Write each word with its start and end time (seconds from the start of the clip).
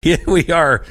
Yeah, 0.06 0.16
we 0.26 0.48
are 0.50 0.82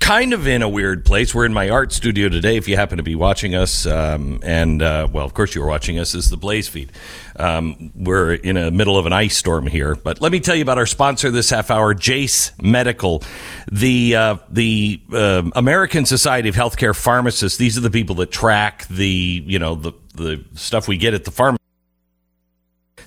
kind 0.00 0.32
of 0.32 0.46
in 0.46 0.62
a 0.62 0.68
weird 0.70 1.04
place. 1.04 1.34
We're 1.34 1.44
in 1.44 1.52
my 1.52 1.68
art 1.68 1.92
studio 1.92 2.30
today. 2.30 2.56
If 2.56 2.66
you 2.66 2.76
happen 2.76 2.96
to 2.96 3.02
be 3.02 3.14
watching 3.14 3.54
us, 3.54 3.84
um, 3.84 4.40
and 4.42 4.80
uh, 4.80 5.06
well, 5.12 5.26
of 5.26 5.34
course 5.34 5.54
you 5.54 5.62
are 5.62 5.66
watching 5.66 5.98
us. 5.98 6.14
Is 6.14 6.30
the 6.30 6.38
Blaze 6.38 6.66
feed. 6.66 6.90
Um, 7.36 7.92
we're 7.94 8.32
in 8.32 8.54
the 8.54 8.70
middle 8.70 8.96
of 8.96 9.04
an 9.04 9.12
ice 9.12 9.36
storm 9.36 9.66
here, 9.66 9.94
but 9.94 10.22
let 10.22 10.32
me 10.32 10.40
tell 10.40 10.54
you 10.54 10.62
about 10.62 10.78
our 10.78 10.86
sponsor 10.86 11.30
this 11.30 11.50
half 11.50 11.70
hour, 11.70 11.92
Jase 11.92 12.52
Medical, 12.58 13.22
the 13.70 14.16
uh, 14.16 14.36
the 14.48 14.98
uh, 15.12 15.42
American 15.54 16.06
Society 16.06 16.48
of 16.48 16.54
Healthcare 16.54 16.96
Pharmacists. 16.96 17.58
These 17.58 17.76
are 17.76 17.82
the 17.82 17.90
people 17.90 18.14
that 18.16 18.30
track 18.30 18.86
the 18.88 19.44
you 19.46 19.58
know 19.58 19.74
the 19.74 19.92
the 20.14 20.42
stuff 20.54 20.88
we 20.88 20.96
get 20.96 21.12
at 21.12 21.26
the 21.26 21.30
pharmacy. 21.30 21.63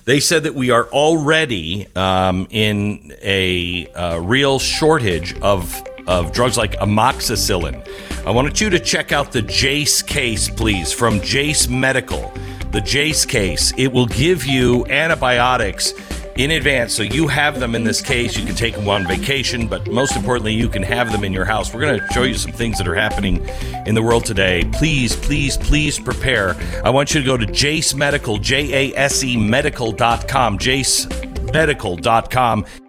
They 0.08 0.20
said 0.20 0.44
that 0.44 0.54
we 0.54 0.70
are 0.70 0.86
already 0.86 1.86
um, 1.94 2.46
in 2.48 3.12
a 3.20 3.86
uh, 3.88 4.18
real 4.20 4.58
shortage 4.58 5.38
of 5.40 5.82
of 6.06 6.32
drugs 6.32 6.56
like 6.56 6.72
amoxicillin. 6.78 7.86
I 8.24 8.30
wanted 8.30 8.58
you 8.58 8.70
to 8.70 8.80
check 8.80 9.12
out 9.12 9.32
the 9.32 9.42
Jase 9.42 10.00
case, 10.00 10.48
please, 10.48 10.94
from 10.94 11.20
Jase 11.20 11.68
Medical. 11.68 12.32
The 12.72 12.80
Jase 12.80 13.26
case. 13.26 13.74
It 13.76 13.88
will 13.88 14.06
give 14.06 14.46
you 14.46 14.86
antibiotics 14.86 15.92
in 16.38 16.52
advance. 16.52 16.94
So 16.94 17.02
you 17.02 17.28
have 17.28 17.60
them 17.60 17.74
in 17.74 17.84
this 17.84 18.00
case. 18.00 18.38
You 18.38 18.46
can 18.46 18.54
take 18.54 18.74
them 18.74 18.88
on 18.88 19.06
vacation, 19.06 19.66
but 19.66 19.90
most 19.90 20.16
importantly, 20.16 20.54
you 20.54 20.68
can 20.68 20.84
have 20.84 21.12
them 21.12 21.24
in 21.24 21.32
your 21.32 21.44
house. 21.44 21.74
We're 21.74 21.80
going 21.80 22.00
to 22.00 22.06
show 22.14 22.22
you 22.22 22.34
some 22.34 22.52
things 22.52 22.78
that 22.78 22.88
are 22.88 22.94
happening 22.94 23.46
in 23.86 23.94
the 23.94 24.02
world 24.02 24.24
today. 24.24 24.64
Please, 24.72 25.14
please, 25.16 25.58
please 25.58 25.98
prepare. 25.98 26.56
I 26.84 26.90
want 26.90 27.12
you 27.12 27.20
to 27.20 27.26
go 27.26 27.36
to 27.36 27.44
Jase 27.44 27.94
Medical, 27.94 28.38
J 28.38 28.92
A 28.92 28.96
S 28.96 29.22
E 29.22 29.36
medical.com, 29.36 30.58
jasemedical.com. 30.58 32.62
Got 32.62 32.87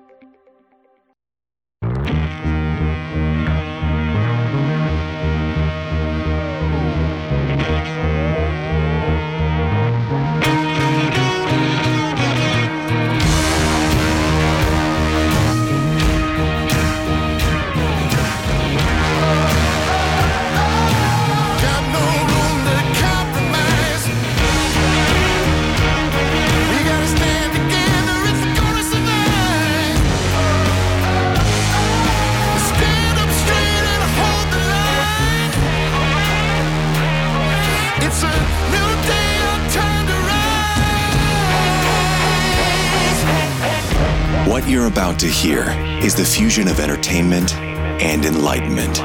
to 45.20 45.28
hear 45.28 45.66
is 46.02 46.16
the 46.16 46.23
fusion 46.23 46.70
of 46.70 46.80
entertainment 46.80 47.53
and 48.02 48.23
enlightenment. 48.23 48.95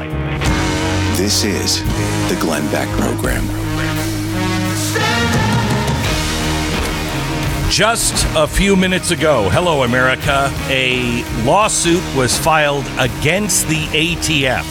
This 1.17 1.43
is 1.43 1.83
the 2.29 2.37
Glenn 2.39 2.65
Beck 2.71 2.87
Program. 2.97 3.43
Just 7.69 8.25
a 8.37 8.47
few 8.47 8.77
minutes 8.77 9.11
ago, 9.11 9.49
hello 9.49 9.83
America, 9.83 10.49
a 10.69 11.23
lawsuit 11.43 12.03
was 12.15 12.37
filed 12.37 12.85
against 12.97 13.67
the 13.67 13.83
ATF. 13.87 14.63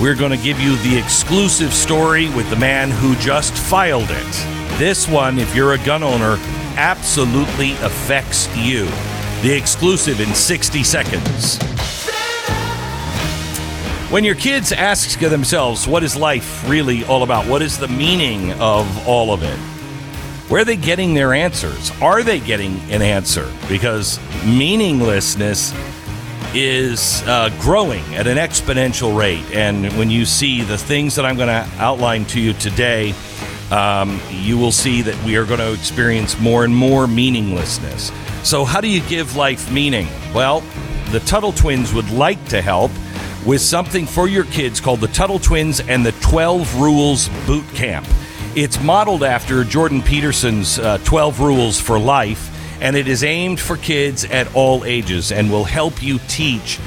We're 0.00 0.14
going 0.14 0.30
to 0.30 0.42
give 0.42 0.58
you 0.58 0.76
the 0.76 0.96
exclusive 0.96 1.74
story 1.74 2.30
with 2.30 2.48
the 2.48 2.56
man 2.56 2.90
who 2.90 3.16
just 3.16 3.52
filed 3.52 4.08
it. 4.08 4.78
This 4.78 5.06
one, 5.06 5.38
if 5.38 5.54
you're 5.54 5.74
a 5.74 5.84
gun 5.84 6.02
owner, 6.02 6.38
absolutely 6.76 7.72
affects 7.72 8.48
you. 8.56 8.88
The 9.42 9.52
exclusive 9.52 10.20
in 10.20 10.34
60 10.34 10.82
seconds. 10.82 11.58
When 14.10 14.24
your 14.24 14.34
kids 14.34 14.72
ask 14.72 15.18
themselves, 15.18 15.86
what 15.86 16.02
is 16.02 16.16
life 16.16 16.66
really 16.68 17.04
all 17.04 17.22
about? 17.22 17.46
What 17.46 17.60
is 17.60 17.78
the 17.78 17.88
meaning 17.88 18.52
of 18.54 19.06
all 19.06 19.32
of 19.32 19.42
it? 19.42 19.58
Where 20.48 20.62
are 20.62 20.64
they 20.64 20.76
getting 20.76 21.12
their 21.12 21.34
answers? 21.34 21.90
Are 22.00 22.22
they 22.22 22.40
getting 22.40 22.78
an 22.90 23.02
answer? 23.02 23.52
Because 23.68 24.18
meaninglessness 24.44 25.74
is 26.54 27.22
uh, 27.26 27.50
growing 27.60 28.02
at 28.14 28.26
an 28.26 28.38
exponential 28.38 29.16
rate. 29.16 29.44
And 29.52 29.92
when 29.98 30.08
you 30.08 30.24
see 30.24 30.62
the 30.62 30.78
things 30.78 31.14
that 31.16 31.26
I'm 31.26 31.36
going 31.36 31.48
to 31.48 31.68
outline 31.78 32.24
to 32.26 32.40
you 32.40 32.54
today, 32.54 33.12
um, 33.70 34.20
you 34.30 34.56
will 34.58 34.72
see 34.72 35.02
that 35.02 35.22
we 35.24 35.36
are 35.36 35.44
going 35.44 35.60
to 35.60 35.72
experience 35.72 36.38
more 36.38 36.64
and 36.64 36.74
more 36.74 37.06
meaninglessness. 37.06 38.12
So, 38.42 38.64
how 38.64 38.80
do 38.80 38.88
you 38.88 39.00
give 39.02 39.36
life 39.36 39.70
meaning? 39.72 40.06
Well, 40.34 40.62
the 41.10 41.20
Tuttle 41.20 41.52
Twins 41.52 41.92
would 41.92 42.10
like 42.10 42.44
to 42.48 42.62
help 42.62 42.90
with 43.44 43.60
something 43.60 44.06
for 44.06 44.28
your 44.28 44.44
kids 44.44 44.80
called 44.80 45.00
the 45.00 45.08
Tuttle 45.08 45.38
Twins 45.38 45.80
and 45.80 46.04
the 46.04 46.12
12 46.12 46.80
Rules 46.80 47.28
Boot 47.46 47.64
Camp. 47.74 48.06
It's 48.56 48.82
modeled 48.82 49.22
after 49.22 49.62
Jordan 49.64 50.02
Peterson's 50.02 50.78
uh, 50.78 50.98
12 51.04 51.40
Rules 51.40 51.80
for 51.80 51.98
Life, 51.98 52.50
and 52.80 52.96
it 52.96 53.06
is 53.06 53.22
aimed 53.22 53.60
for 53.60 53.76
kids 53.76 54.24
at 54.24 54.52
all 54.54 54.84
ages 54.84 55.30
and 55.30 55.50
will 55.50 55.64
help 55.64 56.02
you 56.02 56.18
teach 56.28 56.78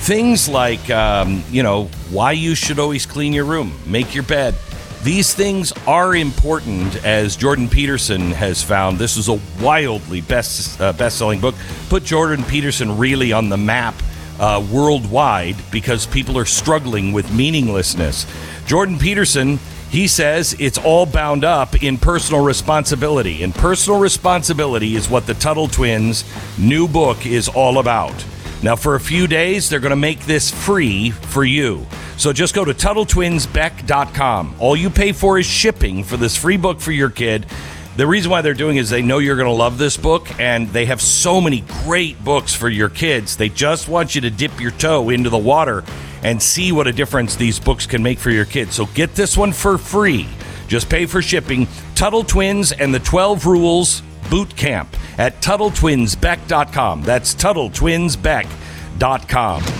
things 0.00 0.48
like, 0.48 0.88
um, 0.90 1.42
you 1.50 1.62
know, 1.62 1.84
why 2.10 2.32
you 2.32 2.54
should 2.54 2.78
always 2.78 3.04
clean 3.04 3.32
your 3.32 3.44
room, 3.44 3.72
make 3.86 4.14
your 4.14 4.24
bed. 4.24 4.54
These 5.04 5.32
things 5.32 5.72
are 5.86 6.14
important, 6.16 7.04
as 7.04 7.36
Jordan 7.36 7.68
Peterson 7.68 8.32
has 8.32 8.62
found. 8.62 8.98
This 8.98 9.16
is 9.16 9.28
a 9.28 9.38
wildly 9.62 10.20
best 10.20 10.80
uh, 10.80 10.92
best-selling 10.92 11.40
book. 11.40 11.54
Put 11.88 12.04
Jordan 12.04 12.44
Peterson 12.44 12.98
really 12.98 13.32
on 13.32 13.48
the 13.48 13.56
map 13.56 13.94
uh, 14.40 14.64
worldwide 14.72 15.56
because 15.70 16.06
people 16.06 16.36
are 16.36 16.44
struggling 16.44 17.12
with 17.12 17.32
meaninglessness. 17.32 18.26
Jordan 18.66 18.98
Peterson, 18.98 19.60
he 19.88 20.08
says 20.08 20.56
it's 20.58 20.78
all 20.78 21.06
bound 21.06 21.44
up 21.44 21.82
in 21.82 21.96
personal 21.96 22.44
responsibility. 22.44 23.44
And 23.44 23.54
personal 23.54 24.00
responsibility 24.00 24.96
is 24.96 25.08
what 25.08 25.26
the 25.26 25.34
Tuttle 25.34 25.68
Twins' 25.68 26.24
new 26.58 26.88
book 26.88 27.24
is 27.24 27.48
all 27.48 27.78
about. 27.78 28.24
Now, 28.62 28.74
for 28.74 28.96
a 28.96 29.00
few 29.00 29.28
days, 29.28 29.70
they're 29.70 29.78
going 29.78 29.90
to 29.90 29.96
make 29.96 30.26
this 30.26 30.50
free 30.50 31.10
for 31.10 31.44
you. 31.44 31.86
So 32.18 32.32
just 32.32 32.54
go 32.54 32.64
to 32.64 32.74
TuttleTwinsBeck.com. 32.74 34.56
All 34.58 34.76
you 34.76 34.90
pay 34.90 35.12
for 35.12 35.38
is 35.38 35.46
shipping 35.46 36.04
for 36.04 36.16
this 36.16 36.36
free 36.36 36.56
book 36.56 36.80
for 36.80 36.92
your 36.92 37.10
kid. 37.10 37.46
The 37.96 38.06
reason 38.06 38.30
why 38.30 38.42
they're 38.42 38.54
doing 38.54 38.76
is 38.76 38.90
they 38.90 39.02
know 39.02 39.18
you're 39.18 39.36
going 39.36 39.48
to 39.48 39.52
love 39.52 39.78
this 39.78 39.96
book, 39.96 40.28
and 40.38 40.68
they 40.68 40.86
have 40.86 41.00
so 41.00 41.40
many 41.40 41.64
great 41.84 42.22
books 42.22 42.54
for 42.54 42.68
your 42.68 42.88
kids. 42.88 43.36
They 43.36 43.48
just 43.48 43.88
want 43.88 44.14
you 44.14 44.20
to 44.20 44.30
dip 44.30 44.60
your 44.60 44.70
toe 44.72 45.10
into 45.10 45.30
the 45.30 45.38
water 45.38 45.84
and 46.22 46.42
see 46.42 46.72
what 46.72 46.86
a 46.86 46.92
difference 46.92 47.36
these 47.36 47.58
books 47.58 47.86
can 47.86 48.02
make 48.02 48.18
for 48.18 48.30
your 48.30 48.44
kids. 48.44 48.74
So 48.74 48.84
get 48.86 49.14
this 49.14 49.36
one 49.36 49.52
for 49.52 49.78
free. 49.78 50.28
Just 50.68 50.88
pay 50.88 51.06
for 51.06 51.22
shipping. 51.22 51.66
Tuttle 51.94 52.24
Twins 52.24 52.72
and 52.72 52.94
the 52.94 53.00
12 53.00 53.46
Rules 53.46 54.02
Boot 54.28 54.54
Camp 54.56 54.88
at 55.18 55.40
TuttleTwinsBeck.com. 55.40 57.02
That's 57.02 57.34
TuttleTwinsBeck.com. 57.34 59.77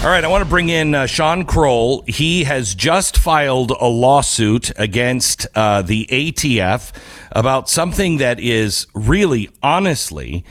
All 0.00 0.10
right, 0.10 0.22
I 0.22 0.28
want 0.28 0.44
to 0.44 0.48
bring 0.48 0.68
in 0.68 0.94
uh, 0.94 1.06
Sean 1.06 1.44
Kroll. 1.44 2.04
He 2.06 2.44
has 2.44 2.76
just 2.76 3.18
filed 3.18 3.72
a 3.72 3.88
lawsuit 3.88 4.70
against 4.76 5.48
uh, 5.56 5.82
the 5.82 6.06
ATF 6.06 6.92
about 7.32 7.68
something 7.68 8.18
that 8.18 8.38
is 8.38 8.86
really, 8.94 9.50
honestly, 9.60 10.44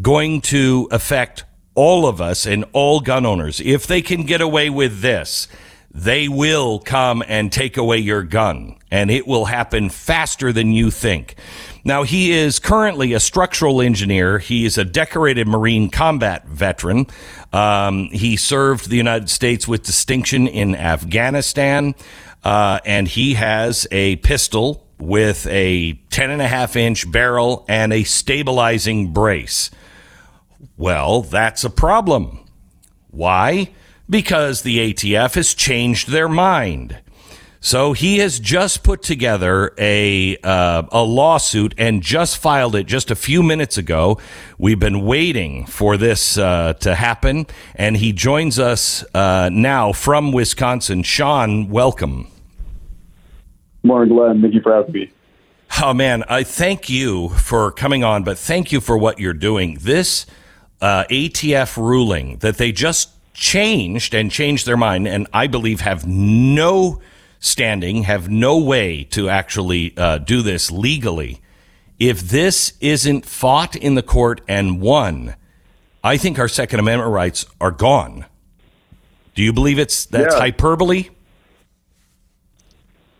going 0.00 0.40
to 0.40 0.88
affect 0.90 1.44
all 1.74 2.06
of 2.06 2.22
us 2.22 2.46
and 2.46 2.64
all 2.72 3.00
gun 3.00 3.26
owners. 3.26 3.60
If 3.60 3.86
they 3.86 4.00
can 4.00 4.22
get 4.22 4.40
away 4.40 4.70
with 4.70 5.02
this, 5.02 5.48
they 5.90 6.26
will 6.26 6.78
come 6.78 7.22
and 7.28 7.52
take 7.52 7.76
away 7.76 7.98
your 7.98 8.22
gun, 8.22 8.76
and 8.90 9.10
it 9.10 9.26
will 9.26 9.44
happen 9.44 9.90
faster 9.90 10.50
than 10.50 10.72
you 10.72 10.90
think. 10.90 11.36
Now, 11.86 12.02
he 12.02 12.32
is 12.32 12.58
currently 12.58 13.12
a 13.12 13.20
structural 13.20 13.82
engineer. 13.82 14.38
He 14.38 14.64
is 14.64 14.78
a 14.78 14.84
decorated 14.84 15.46
Marine 15.46 15.90
combat 15.90 16.46
veteran. 16.46 17.06
Um, 17.52 18.06
he 18.06 18.36
served 18.36 18.88
the 18.88 18.96
United 18.96 19.28
States 19.28 19.68
with 19.68 19.82
distinction 19.82 20.48
in 20.48 20.74
Afghanistan, 20.74 21.94
uh, 22.42 22.80
and 22.86 23.06
he 23.06 23.34
has 23.34 23.86
a 23.90 24.16
pistol 24.16 24.86
with 24.98 25.46
a 25.48 25.92
10 26.10 26.30
and 26.30 26.40
a 26.40 26.48
half 26.48 26.74
inch 26.74 27.10
barrel 27.10 27.66
and 27.68 27.92
a 27.92 28.04
stabilizing 28.04 29.12
brace. 29.12 29.70
Well, 30.78 31.20
that's 31.20 31.64
a 31.64 31.70
problem. 31.70 32.46
Why? 33.10 33.70
Because 34.08 34.62
the 34.62 34.92
ATF 34.92 35.34
has 35.34 35.54
changed 35.54 36.08
their 36.08 36.28
mind. 36.28 37.00
So 37.64 37.94
he 37.94 38.18
has 38.18 38.40
just 38.40 38.82
put 38.82 39.00
together 39.00 39.72
a 39.78 40.36
uh, 40.44 40.82
a 40.92 41.02
lawsuit 41.02 41.74
and 41.78 42.02
just 42.02 42.36
filed 42.36 42.76
it 42.76 42.84
just 42.84 43.10
a 43.10 43.14
few 43.14 43.42
minutes 43.42 43.78
ago. 43.78 44.18
We've 44.58 44.78
been 44.78 45.06
waiting 45.06 45.64
for 45.64 45.96
this 45.96 46.36
uh, 46.36 46.74
to 46.80 46.94
happen, 46.94 47.46
and 47.74 47.96
he 47.96 48.12
joins 48.12 48.58
us 48.58 49.02
uh, 49.14 49.48
now 49.50 49.94
from 49.94 50.30
Wisconsin. 50.30 51.02
Sean, 51.04 51.70
welcome. 51.70 52.30
Morning, 53.82 54.14
Glenn. 54.14 54.42
Thank 54.42 54.52
you 54.52 54.60
for 54.60 54.74
having 54.74 54.92
me. 54.92 55.10
Oh 55.82 55.94
man, 55.94 56.22
I 56.28 56.42
thank 56.42 56.90
you 56.90 57.30
for 57.30 57.72
coming 57.72 58.04
on, 58.04 58.24
but 58.24 58.36
thank 58.36 58.72
you 58.72 58.82
for 58.82 58.98
what 58.98 59.18
you're 59.18 59.32
doing. 59.32 59.78
This 59.80 60.26
uh, 60.82 61.04
ATF 61.10 61.78
ruling 61.78 62.36
that 62.40 62.58
they 62.58 62.72
just 62.72 63.08
changed 63.32 64.12
and 64.12 64.30
changed 64.30 64.66
their 64.66 64.76
mind, 64.76 65.08
and 65.08 65.26
I 65.32 65.46
believe 65.46 65.80
have 65.80 66.06
no 66.06 67.00
standing, 67.44 68.04
have 68.04 68.28
no 68.28 68.58
way 68.58 69.04
to 69.04 69.28
actually 69.28 69.96
uh, 69.96 70.18
do 70.18 70.42
this 70.42 70.70
legally. 70.70 71.40
If 71.98 72.20
this 72.20 72.72
isn't 72.80 73.26
fought 73.26 73.76
in 73.76 73.94
the 73.94 74.02
court 74.02 74.40
and 74.48 74.80
won, 74.80 75.36
I 76.02 76.16
think 76.16 76.38
our 76.38 76.48
Second 76.48 76.80
Amendment 76.80 77.12
rights 77.12 77.46
are 77.60 77.70
gone. 77.70 78.26
Do 79.34 79.42
you 79.42 79.52
believe 79.52 79.78
it's 79.78 80.06
that's 80.06 80.34
Yeah. 80.34 80.40
hyperbole? 80.40 81.10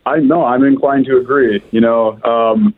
I 0.05 0.19
know 0.19 0.43
I'm 0.45 0.63
inclined 0.63 1.05
to 1.05 1.17
agree. 1.17 1.63
You 1.71 1.81
know, 1.81 2.21
um, 2.23 2.75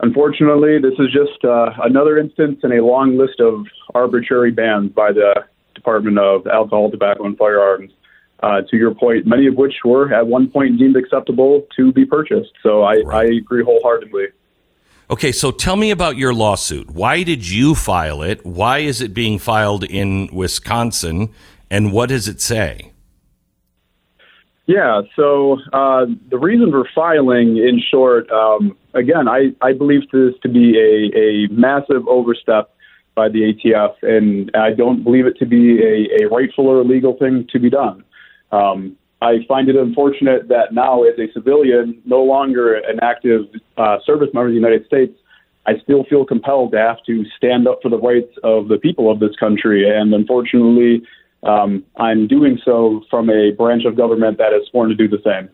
unfortunately, 0.00 0.78
this 0.78 0.94
is 0.98 1.12
just 1.12 1.44
uh, 1.44 1.70
another 1.82 2.18
instance 2.18 2.60
in 2.62 2.72
a 2.72 2.84
long 2.84 3.16
list 3.16 3.40
of 3.40 3.66
arbitrary 3.94 4.52
bans 4.52 4.92
by 4.92 5.12
the 5.12 5.44
Department 5.74 6.18
of 6.18 6.46
Alcohol, 6.46 6.90
Tobacco, 6.90 7.24
and 7.24 7.36
Firearms. 7.36 7.90
Uh, 8.42 8.60
to 8.70 8.76
your 8.76 8.94
point, 8.94 9.26
many 9.26 9.46
of 9.46 9.54
which 9.54 9.72
were 9.82 10.12
at 10.12 10.26
one 10.26 10.46
point 10.46 10.78
deemed 10.78 10.94
acceptable 10.94 11.66
to 11.74 11.90
be 11.90 12.04
purchased. 12.04 12.52
So 12.62 12.82
I, 12.82 12.96
I 13.10 13.24
agree 13.24 13.64
wholeheartedly. 13.64 14.26
Okay, 15.08 15.32
so 15.32 15.50
tell 15.50 15.76
me 15.76 15.90
about 15.90 16.16
your 16.16 16.34
lawsuit. 16.34 16.90
Why 16.90 17.22
did 17.22 17.48
you 17.48 17.74
file 17.74 18.22
it? 18.22 18.44
Why 18.44 18.78
is 18.78 19.00
it 19.00 19.14
being 19.14 19.38
filed 19.38 19.84
in 19.84 20.28
Wisconsin? 20.32 21.30
And 21.70 21.92
what 21.92 22.08
does 22.08 22.28
it 22.28 22.40
say? 22.40 22.92
Yeah, 24.66 25.02
so 25.14 25.58
uh, 25.72 26.06
the 26.28 26.38
reason 26.38 26.72
for 26.72 26.88
filing, 26.92 27.56
in 27.56 27.80
short, 27.88 28.28
um, 28.32 28.76
again, 28.94 29.28
I, 29.28 29.52
I 29.62 29.72
believe 29.72 30.10
this 30.10 30.34
to 30.42 30.48
be 30.48 30.76
a, 30.76 31.16
a 31.16 31.48
massive 31.52 32.06
overstep 32.08 32.74
by 33.14 33.28
the 33.28 33.54
ATF, 33.54 33.94
and 34.02 34.50
I 34.56 34.72
don't 34.72 35.04
believe 35.04 35.26
it 35.26 35.38
to 35.38 35.46
be 35.46 35.80
a, 35.80 36.24
a 36.24 36.28
rightful 36.28 36.66
or 36.66 36.82
legal 36.84 37.16
thing 37.16 37.46
to 37.52 37.60
be 37.60 37.70
done. 37.70 38.02
Um, 38.52 38.96
I 39.22 39.44
find 39.48 39.68
it 39.68 39.76
unfortunate 39.76 40.48
that 40.48 40.72
now, 40.72 41.02
as 41.04 41.18
a 41.18 41.32
civilian, 41.32 42.00
no 42.04 42.22
longer 42.22 42.74
an 42.74 43.00
active 43.02 43.46
uh, 43.76 43.98
service 44.04 44.28
member 44.34 44.48
of 44.48 44.52
the 44.52 44.56
United 44.56 44.86
States, 44.86 45.18
I 45.66 45.78
still 45.82 46.04
feel 46.04 46.24
compelled 46.24 46.72
to 46.72 46.78
have 46.78 47.02
to 47.06 47.24
stand 47.36 47.66
up 47.66 47.80
for 47.82 47.88
the 47.88 47.98
rights 47.98 48.32
of 48.44 48.68
the 48.68 48.78
people 48.78 49.10
of 49.10 49.18
this 49.18 49.34
country. 49.36 49.88
And 49.88 50.14
unfortunately, 50.14 51.02
um, 51.42 51.84
I'm 51.96 52.28
doing 52.28 52.58
so 52.64 53.04
from 53.10 53.30
a 53.30 53.52
branch 53.52 53.84
of 53.84 53.96
government 53.96 54.38
that 54.38 54.52
is 54.52 54.68
sworn 54.70 54.90
to 54.90 54.94
do 54.94 55.08
the 55.08 55.20
same. 55.24 55.48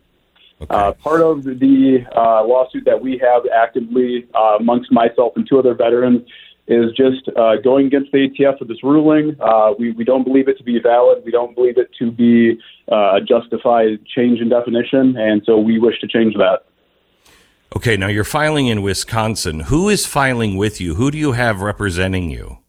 Uh, 0.69 0.93
part 0.93 1.21
of 1.21 1.43
the 1.43 2.05
uh, 2.15 2.45
lawsuit 2.45 2.85
that 2.85 3.01
we 3.01 3.17
have 3.17 3.43
actively 3.53 4.27
uh, 4.33 4.57
amongst 4.59 4.91
myself 4.91 5.33
and 5.35 5.47
two 5.47 5.59
other 5.59 5.73
veterans 5.73 6.21
is 6.67 6.91
just 6.95 7.29
uh, 7.37 7.57
going 7.63 7.87
against 7.87 8.11
the 8.11 8.29
ATF 8.29 8.59
for 8.59 8.65
this 8.65 8.83
ruling. 8.83 9.35
Uh, 9.39 9.73
we, 9.77 9.91
we 9.91 10.03
don't 10.03 10.23
believe 10.23 10.47
it 10.47 10.57
to 10.57 10.63
be 10.63 10.79
valid. 10.79 11.23
We 11.25 11.31
don't 11.31 11.53
believe 11.55 11.77
it 11.77 11.89
to 11.99 12.11
be 12.11 12.57
uh, 12.91 13.15
a 13.15 13.21
justified 13.21 14.05
change 14.05 14.39
in 14.39 14.49
definition, 14.49 15.17
and 15.17 15.41
so 15.45 15.57
we 15.57 15.79
wish 15.79 15.99
to 16.01 16.07
change 16.07 16.35
that. 16.35 16.65
Okay, 17.75 17.97
now 17.97 18.07
you're 18.07 18.23
filing 18.23 18.67
in 18.67 18.81
Wisconsin. 18.81 19.61
Who 19.61 19.89
is 19.89 20.05
filing 20.05 20.57
with 20.57 20.79
you? 20.79 20.95
Who 20.95 21.09
do 21.11 21.17
you 21.17 21.31
have 21.31 21.61
representing 21.61 22.29
you? 22.29 22.59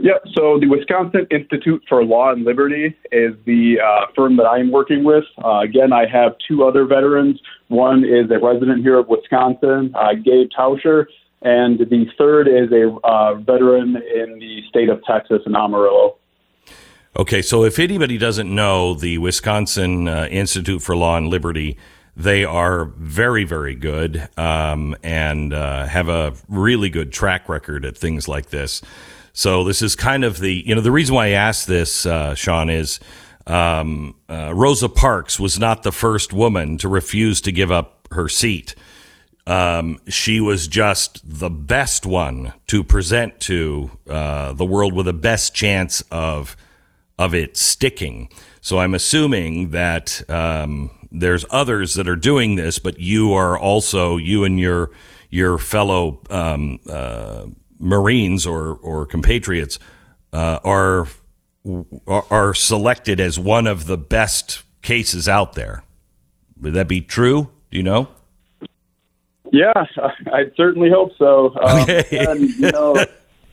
Yep. 0.00 0.22
So 0.34 0.58
the 0.58 0.66
Wisconsin 0.66 1.26
Institute 1.30 1.82
for 1.88 2.02
Law 2.02 2.32
and 2.32 2.44
Liberty 2.44 2.96
is 3.12 3.34
the 3.44 3.76
uh, 3.84 4.06
firm 4.16 4.36
that 4.38 4.46
I'm 4.46 4.72
working 4.72 5.04
with. 5.04 5.24
Uh, 5.44 5.58
again, 5.58 5.92
I 5.92 6.06
have 6.06 6.32
two 6.48 6.64
other 6.64 6.86
veterans. 6.86 7.38
One 7.68 8.02
is 8.04 8.30
a 8.30 8.38
resident 8.38 8.80
here 8.82 8.98
of 8.98 9.08
Wisconsin, 9.08 9.92
uh, 9.94 10.14
Gabe 10.14 10.48
Tauscher, 10.58 11.04
and 11.42 11.78
the 11.78 12.06
third 12.18 12.48
is 12.48 12.70
a 12.72 12.90
uh, 13.04 13.34
veteran 13.34 13.96
in 13.96 14.38
the 14.38 14.62
state 14.68 14.88
of 14.88 15.02
Texas 15.04 15.42
in 15.46 15.56
Amarillo. 15.56 16.16
Okay, 17.16 17.42
so 17.42 17.64
if 17.64 17.78
anybody 17.78 18.18
doesn't 18.18 18.54
know 18.54 18.94
the 18.94 19.18
Wisconsin 19.18 20.06
uh, 20.06 20.28
Institute 20.30 20.80
for 20.80 20.94
Law 20.94 21.16
and 21.16 21.28
Liberty, 21.28 21.76
they 22.16 22.44
are 22.44 22.84
very, 22.84 23.44
very 23.44 23.74
good 23.74 24.28
um, 24.36 24.94
and 25.02 25.52
uh, 25.52 25.86
have 25.86 26.08
a 26.08 26.34
really 26.48 26.88
good 26.88 27.12
track 27.12 27.48
record 27.48 27.84
at 27.84 27.96
things 27.96 28.28
like 28.28 28.50
this. 28.50 28.82
So 29.32 29.64
this 29.64 29.80
is 29.80 29.96
kind 29.96 30.24
of 30.24 30.38
the 30.38 30.62
you 30.66 30.74
know 30.74 30.80
the 30.80 30.92
reason 30.92 31.14
why 31.14 31.26
I 31.26 31.30
asked 31.30 31.66
this, 31.66 32.04
uh, 32.04 32.34
Sean, 32.34 32.68
is 32.68 33.00
um, 33.46 34.14
uh, 34.28 34.52
Rosa 34.54 34.88
Parks 34.88 35.40
was 35.40 35.58
not 35.58 35.82
the 35.82 35.92
first 35.92 36.32
woman 36.32 36.78
to 36.78 36.88
refuse 36.88 37.40
to 37.42 37.52
give 37.52 37.70
up 37.70 38.08
her 38.10 38.28
seat. 38.28 38.74
Um, 39.50 39.98
she 40.06 40.38
was 40.38 40.68
just 40.68 41.20
the 41.24 41.50
best 41.50 42.06
one 42.06 42.52
to 42.68 42.84
present 42.84 43.40
to 43.40 43.90
uh, 44.08 44.52
the 44.52 44.64
world 44.64 44.92
with 44.92 45.06
the 45.06 45.12
best 45.12 45.56
chance 45.56 46.04
of 46.12 46.56
of 47.18 47.34
it 47.34 47.56
sticking. 47.56 48.30
So 48.60 48.78
I'm 48.78 48.94
assuming 48.94 49.70
that 49.70 50.22
um, 50.30 50.90
there's 51.10 51.44
others 51.50 51.94
that 51.94 52.08
are 52.08 52.14
doing 52.14 52.54
this, 52.54 52.78
but 52.78 53.00
you 53.00 53.32
are 53.32 53.58
also 53.58 54.18
you 54.18 54.44
and 54.44 54.60
your 54.60 54.92
your 55.30 55.58
fellow 55.58 56.20
um, 56.30 56.78
uh, 56.88 57.46
Marines 57.80 58.46
or 58.46 58.76
or 58.76 59.04
compatriots 59.04 59.80
uh, 60.32 60.60
are 60.62 61.08
are 62.06 62.54
selected 62.54 63.18
as 63.18 63.36
one 63.36 63.66
of 63.66 63.86
the 63.86 63.98
best 63.98 64.62
cases 64.82 65.28
out 65.28 65.54
there. 65.54 65.82
Would 66.60 66.74
that 66.74 66.86
be 66.86 67.00
true? 67.00 67.50
Do 67.72 67.78
you 67.78 67.82
know? 67.82 68.10
Yeah, 69.52 69.72
I 70.32 70.44
certainly 70.56 70.90
hope 70.90 71.12
so. 71.18 71.54
Um, 71.60 71.88
and, 72.12 72.50
you 72.50 72.70
know, 72.70 73.04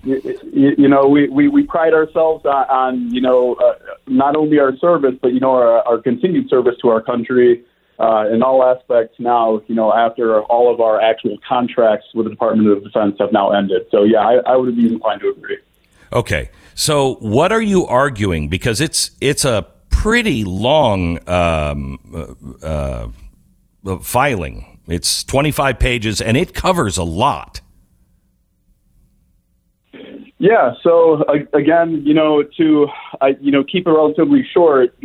you, 0.04 0.22
you 0.54 0.76
you 0.78 0.88
know, 0.88 1.08
we, 1.08 1.28
we, 1.28 1.48
we 1.48 1.64
pride 1.64 1.94
ourselves 1.94 2.46
on, 2.46 2.70
on 2.70 3.14
you 3.14 3.22
know, 3.22 3.56
uh, 3.56 3.74
not 4.06 4.36
only 4.36 4.60
our 4.60 4.76
service, 4.78 5.16
but, 5.22 5.34
you 5.34 5.40
know, 5.40 5.52
our, 5.52 5.82
our 5.88 5.98
continued 5.98 6.50
service 6.50 6.76
to 6.82 6.90
our 6.90 7.02
country 7.02 7.64
uh, 8.00 8.26
in 8.32 8.44
all 8.44 8.64
aspects 8.64 9.16
now, 9.20 9.62
you 9.68 9.76
know, 9.76 9.92
after 9.92 10.44
all 10.44 10.72
of 10.72 10.80
our 10.80 11.02
actual 11.02 11.38
contracts 11.48 12.06
with 12.14 12.26
the 12.26 12.30
Department 12.30 12.70
of 12.70 12.84
Defense 12.84 13.16
have 13.20 13.32
now 13.32 13.52
ended. 13.52 13.88
So, 13.90 14.04
yeah, 14.04 14.20
I, 14.20 14.34
I 14.46 14.56
would 14.56 14.76
be 14.76 14.86
inclined 14.86 15.22
to 15.22 15.30
agree. 15.30 15.58
Okay. 16.14 16.50
So 16.76 17.16
what 17.16 17.52
are 17.52 17.62
you 17.62 17.88
arguing? 17.88 18.50
Because 18.50 18.80
it's 18.80 19.12
it's 19.20 19.44
a 19.44 19.66
pretty 19.90 20.44
long 20.44 21.28
um, 21.28 21.98
uh, 22.64 23.08
uh, 23.84 23.98
filing. 24.00 24.77
It's 24.88 25.24
25 25.24 25.80
pages 25.80 26.22
and 26.22 26.38
it 26.38 26.54
covers 26.54 26.98
a 26.98 27.04
lot. 27.04 27.62
Yeah. 30.40 30.74
So 30.84 31.24
again, 31.54 32.04
you 32.06 32.14
know, 32.14 32.44
to 32.44 32.88
you 33.42 33.52
know 33.52 33.64
keep 33.64 33.88
it 33.88 33.92
relatively 33.92 34.46
short, 34.54 34.96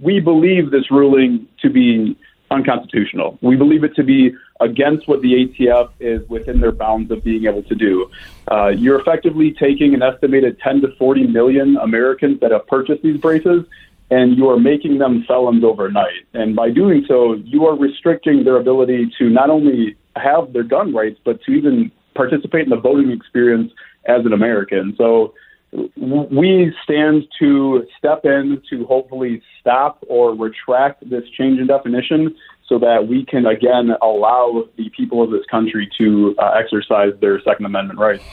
we 0.00 0.20
believe 0.20 0.70
this 0.70 0.90
ruling 0.90 1.46
to 1.62 1.70
be 1.70 2.18
unconstitutional. 2.50 3.38
We 3.42 3.56
believe 3.56 3.84
it 3.84 3.94
to 3.96 4.02
be 4.02 4.34
against 4.60 5.06
what 5.06 5.22
the 5.22 5.46
ATF 5.46 5.90
is 6.00 6.28
within 6.28 6.60
their 6.60 6.72
bounds 6.72 7.10
of 7.10 7.22
being 7.22 7.44
able 7.46 7.62
to 7.64 7.74
do. 7.74 8.10
Uh, 8.50 8.68
you're 8.68 9.00
effectively 9.00 9.52
taking 9.52 9.94
an 9.94 10.02
estimated 10.02 10.58
10 10.60 10.80
to 10.80 10.88
40 10.98 11.26
million 11.28 11.76
Americans 11.76 12.40
that 12.40 12.50
have 12.50 12.66
purchased 12.66 13.02
these 13.02 13.20
braces. 13.20 13.64
And 14.10 14.38
you 14.38 14.48
are 14.48 14.58
making 14.58 14.98
them 14.98 15.24
felons 15.28 15.62
overnight. 15.62 16.24
And 16.32 16.56
by 16.56 16.70
doing 16.70 17.04
so, 17.06 17.34
you 17.44 17.66
are 17.66 17.76
restricting 17.76 18.44
their 18.44 18.56
ability 18.56 19.12
to 19.18 19.28
not 19.28 19.50
only 19.50 19.96
have 20.16 20.52
their 20.52 20.62
gun 20.62 20.94
rights, 20.94 21.18
but 21.24 21.42
to 21.42 21.52
even 21.52 21.92
participate 22.14 22.62
in 22.64 22.70
the 22.70 22.76
voting 22.76 23.10
experience 23.10 23.70
as 24.06 24.24
an 24.24 24.32
American. 24.32 24.94
So 24.96 25.34
we 25.72 26.72
stand 26.82 27.24
to 27.38 27.86
step 27.98 28.24
in 28.24 28.62
to 28.70 28.86
hopefully 28.86 29.42
stop 29.60 30.02
or 30.08 30.34
retract 30.34 31.08
this 31.08 31.24
change 31.36 31.60
in 31.60 31.66
definition 31.66 32.34
so 32.66 32.78
that 32.78 33.08
we 33.08 33.24
can 33.24 33.46
again 33.46 33.90
allow 34.02 34.64
the 34.76 34.88
people 34.90 35.22
of 35.22 35.30
this 35.30 35.44
country 35.50 35.88
to 35.98 36.34
uh, 36.38 36.52
exercise 36.52 37.12
their 37.20 37.40
Second 37.42 37.66
Amendment 37.66 37.98
rights. 37.98 38.24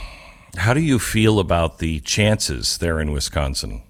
How 0.58 0.74
do 0.74 0.80
you 0.80 1.00
feel 1.00 1.40
about 1.40 1.80
the 1.80 2.00
chances 2.02 2.78
there 2.78 3.00
in 3.02 3.12
Wisconsin? 3.12 3.84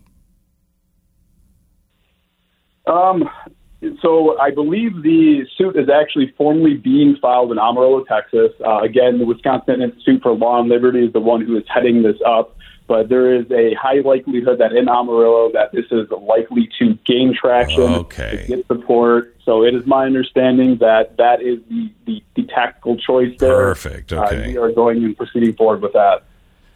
Um, 2.88 3.30
so 4.02 4.38
I 4.40 4.52
believe 4.52 5.04
the 5.04 5.46
suit 5.58 5.76
is 5.76 5.90
actually 5.90 6.34
formally 6.38 6.76
being 6.76 7.18
filed 7.22 7.52
in 7.52 7.60
Amarillo, 7.60 8.04
Texas. 8.04 8.52
Uh, 8.66 8.80
again, 8.82 9.20
the 9.20 9.26
Wisconsin 9.26 9.82
Institute 9.82 10.22
for 10.24 10.34
Law 10.34 10.60
and 10.60 10.70
Liberty 10.70 11.06
is 11.06 11.14
the 11.14 11.20
one 11.20 11.42
who 11.46 11.58
is 11.58 11.64
heading 11.68 12.02
this 12.04 12.18
up. 12.26 12.56
but 12.88 13.10
there 13.10 13.34
is 13.34 13.50
a 13.52 13.74
high 13.74 14.00
likelihood 14.06 14.60
that 14.60 14.72
in 14.72 14.88
Amarillo 14.88 15.52
that 15.54 15.72
this 15.72 15.86
is 15.92 16.08
likely 16.12 16.70
to 16.78 16.94
gain 17.04 17.34
traction, 17.34 17.82
Okay. 17.82 18.46
to 18.46 18.56
get 18.58 18.68
support. 18.68 19.36
So 19.44 19.64
it 19.64 19.74
is 19.74 19.88
my 19.88 20.06
understanding 20.06 20.78
that 20.78 21.18
that 21.18 21.42
is 21.42 21.58
the, 21.68 21.92
the, 22.06 22.24
the 22.36 22.44
tactical 22.44 22.96
choice 22.98 23.34
there. 23.40 23.56
Perfect, 23.56 24.14
Uh, 24.14 24.26
okay. 24.26 24.48
we 24.50 24.58
are 24.60 24.72
going 24.72 25.04
and 25.04 25.18
proceeding 25.18 25.54
forward 25.54 25.82
with 25.82 25.94
that. 25.94 26.24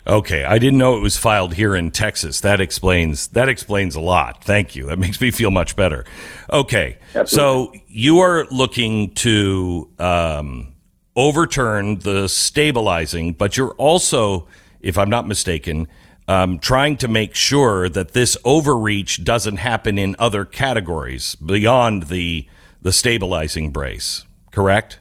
Okay, 0.09 0.43
I 0.43 0.57
didn't 0.57 0.79
know 0.79 0.97
it 0.97 1.01
was 1.01 1.17
filed 1.17 1.53
here 1.53 1.75
in 1.75 1.91
Texas. 1.91 2.41
That 2.41 2.59
explains 2.59 3.27
that 3.27 3.47
explains 3.47 3.95
a 3.95 3.99
lot. 3.99 4.43
Thank 4.43 4.75
you. 4.75 4.87
That 4.87 4.97
makes 5.05 5.21
me 5.21 5.29
feel 5.29 5.51
much 5.51 5.75
better. 5.75 6.03
Okay, 6.51 6.97
so 7.25 7.71
you 7.87 8.19
are 8.19 8.47
looking 8.49 9.13
to 9.15 9.87
um, 9.99 10.73
overturn 11.15 11.99
the 11.99 12.27
stabilizing, 12.27 13.33
but 13.33 13.55
you're 13.55 13.75
also, 13.75 14.47
if 14.81 14.97
I'm 14.97 15.11
not 15.11 15.27
mistaken, 15.27 15.87
um, 16.27 16.57
trying 16.57 16.97
to 16.97 17.07
make 17.07 17.35
sure 17.35 17.87
that 17.87 18.13
this 18.13 18.35
overreach 18.43 19.23
doesn't 19.23 19.57
happen 19.57 19.99
in 19.99 20.15
other 20.17 20.43
categories 20.43 21.35
beyond 21.35 22.03
the 22.03 22.47
the 22.81 22.91
stabilizing 22.91 23.69
brace. 23.69 24.25
Correct? 24.51 24.99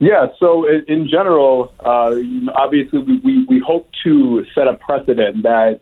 Yeah, 0.00 0.28
so 0.38 0.64
in, 0.68 1.08
general, 1.08 1.72
uh, 1.80 2.14
obviously 2.54 3.00
we, 3.00 3.18
we, 3.18 3.44
we 3.46 3.58
hope 3.58 3.90
to 4.04 4.46
set 4.54 4.68
a 4.68 4.74
precedent 4.74 5.42
that, 5.42 5.80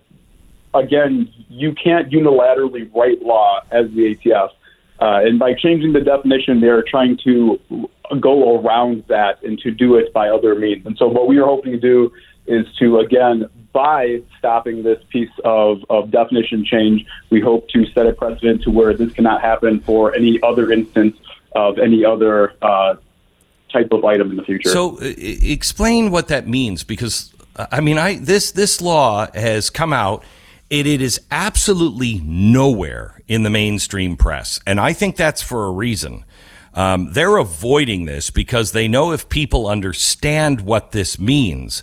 again, 0.73 1.31
you 1.51 1.75
can't 1.75 2.11
unilaterally 2.11 2.93
write 2.95 3.21
law 3.21 3.61
as 3.71 3.91
the 3.91 4.17
ATF. 4.17 4.51
Uh, 4.99 5.21
and 5.27 5.39
by 5.39 5.53
changing 5.53 5.93
the 5.93 6.01
definition, 6.01 6.63
they're 6.63 6.83
trying 6.83 7.19
to 7.25 7.61
go 8.19 8.59
around 8.59 9.05
that 9.09 9.43
and 9.43 9.59
to 9.59 9.71
do 9.71 9.97
it 9.97 10.15
by 10.15 10.31
other 10.31 10.55
means. 10.55 10.87
And 10.87 10.97
so 10.97 11.09
what 11.09 11.29
we 11.29 11.39
are 11.39 11.45
hoping 11.45 11.73
to 11.73 11.79
do 11.79 12.11
is 12.47 12.67
to, 12.79 13.01
again, 13.01 13.51
by 13.75 14.23
stopping 14.39 14.83
this 14.83 15.03
piece 15.11 15.31
of, 15.45 15.85
of 15.91 16.11
definition 16.11 16.65
change, 16.65 17.05
we 17.29 17.43
hope 17.43 17.69
to 17.71 17.85
set 17.93 18.07
a 18.07 18.13
precedent 18.15 18.63
to 18.63 18.71
where 18.71 18.95
this 18.95 19.13
cannot 19.13 19.43
happen 19.43 19.81
for 19.81 20.15
any 20.15 20.41
other 20.43 20.73
instance 20.73 21.19
of 21.55 21.79
any 21.79 22.03
other 22.03 22.55
uh, 22.63 22.95
type 23.73 23.93
of 23.93 24.05
item 24.05 24.31
in 24.31 24.37
the 24.37 24.45
future. 24.45 24.69
So, 24.69 24.99
explain 25.01 26.11
what 26.11 26.29
that 26.29 26.47
means, 26.47 26.85
because 26.85 27.35
I 27.57 27.81
mean, 27.81 27.99
I 27.99 28.17
this 28.17 28.53
this 28.53 28.81
law 28.81 29.27
has 29.35 29.71
come 29.71 29.93
out. 29.93 30.25
It, 30.69 30.87
it 30.87 31.01
is 31.01 31.21
absolutely 31.31 32.21
nowhere 32.25 33.21
in 33.29 33.45
the 33.45 33.51
mainstream 33.51 34.17
press, 34.17 34.61
and 34.67 34.81
I 34.81 34.93
think 34.93 35.17
that's 35.17 35.43
for 35.43 35.67
a 35.67 35.71
reason. 35.71 36.25
Um, 36.75 37.13
they're 37.13 37.39
avoiding 37.39 38.05
this 38.05 38.31
because 38.31 38.73
they 38.73 38.87
know 38.87 39.13
if 39.13 39.31
people 39.31 39.67
understand 39.67 40.61
what 40.61 40.93
this 40.93 41.19
means, 41.19 41.83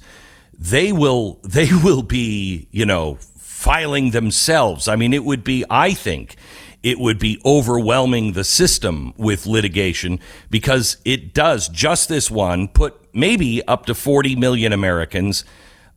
they 0.57 0.91
will 0.91 1.39
they 1.43 1.69
will 1.83 2.03
be 2.03 2.67
you 2.71 2.85
know 2.85 3.17
filing 3.37 4.11
themselves. 4.11 4.87
I 4.87 4.95
mean, 4.95 5.13
it 5.13 5.23
would 5.23 5.43
be 5.43 5.65
I 5.69 5.93
think 5.93 6.35
it 6.83 6.99
would 6.99 7.17
be 7.17 7.41
overwhelming 7.45 8.33
the 8.33 8.43
system 8.43 9.13
with 9.17 9.45
litigation 9.45 10.19
because 10.49 10.97
it 11.05 11.33
does 11.33 11.69
just 11.69 12.09
this 12.09 12.29
one 12.29 12.67
put 12.67 12.93
maybe 13.13 13.65
up 13.67 13.85
to 13.85 13.95
40 13.95 14.35
million 14.35 14.73
Americans 14.73 15.45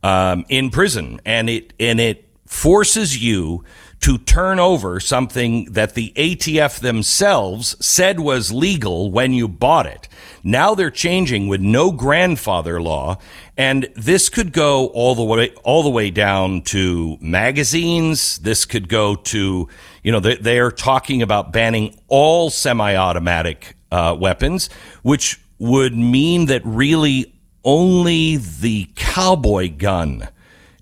um, 0.01 0.45
in 0.49 0.69
prison. 0.69 1.19
And 1.25 1.49
it 1.49 1.73
and 1.79 1.99
it 1.99 2.27
forces 2.45 3.21
you 3.21 3.65
to 4.01 4.17
turn 4.17 4.59
over 4.59 4.99
something 4.99 5.65
that 5.71 5.95
the 5.95 6.13
ATF 6.15 6.79
themselves 6.79 7.75
said 7.85 8.19
was 8.19 8.51
legal 8.51 9.11
when 9.11 9.33
you 9.33 9.47
bought 9.47 9.85
it. 9.85 10.07
Now 10.43 10.75
they're 10.75 10.91
changing 10.91 11.47
with 11.47 11.61
no 11.61 11.91
grandfather 11.91 12.79
law, 12.81 13.17
and 13.57 13.89
this 13.95 14.29
could 14.29 14.53
go 14.53 14.87
all 14.87 15.15
the 15.15 15.23
way 15.23 15.49
all 15.63 15.83
the 15.83 15.89
way 15.89 16.11
down 16.11 16.61
to 16.63 17.17
magazines. 17.19 18.37
This 18.37 18.65
could 18.65 18.87
go 18.87 19.15
to 19.15 19.67
you 20.03 20.11
know 20.11 20.19
they, 20.19 20.35
they 20.35 20.59
are 20.59 20.71
talking 20.71 21.21
about 21.21 21.51
banning 21.51 21.99
all 22.07 22.49
semi-automatic 22.49 23.75
uh, 23.91 24.15
weapons, 24.17 24.69
which 25.01 25.39
would 25.59 25.97
mean 25.97 26.45
that 26.45 26.61
really 26.63 27.33
only 27.63 28.37
the 28.37 28.87
cowboy 28.95 29.75
gun 29.75 30.29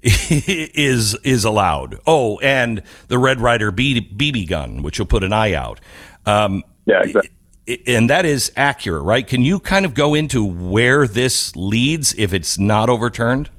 is 0.29 1.15
is 1.23 1.45
allowed. 1.45 1.99
Oh, 2.05 2.37
and 2.39 2.83
the 3.07 3.17
Red 3.17 3.41
Ryder 3.41 3.71
B- 3.71 4.01
BB 4.01 4.47
gun, 4.47 4.83
which 4.83 4.99
will 4.99 5.07
put 5.07 5.23
an 5.23 5.33
eye 5.33 5.53
out. 5.53 5.79
Um, 6.27 6.63
yeah, 6.85 7.01
exactly. 7.01 7.31
And 7.87 8.11
that 8.11 8.25
is 8.25 8.51
accurate, 8.55 9.01
right? 9.01 9.25
Can 9.25 9.41
you 9.41 9.59
kind 9.59 9.83
of 9.83 9.95
go 9.95 10.13
into 10.13 10.45
where 10.45 11.07
this 11.07 11.55
leads 11.55 12.13
if 12.19 12.31
it's 12.31 12.59
not 12.59 12.87
overturned? 12.87 13.49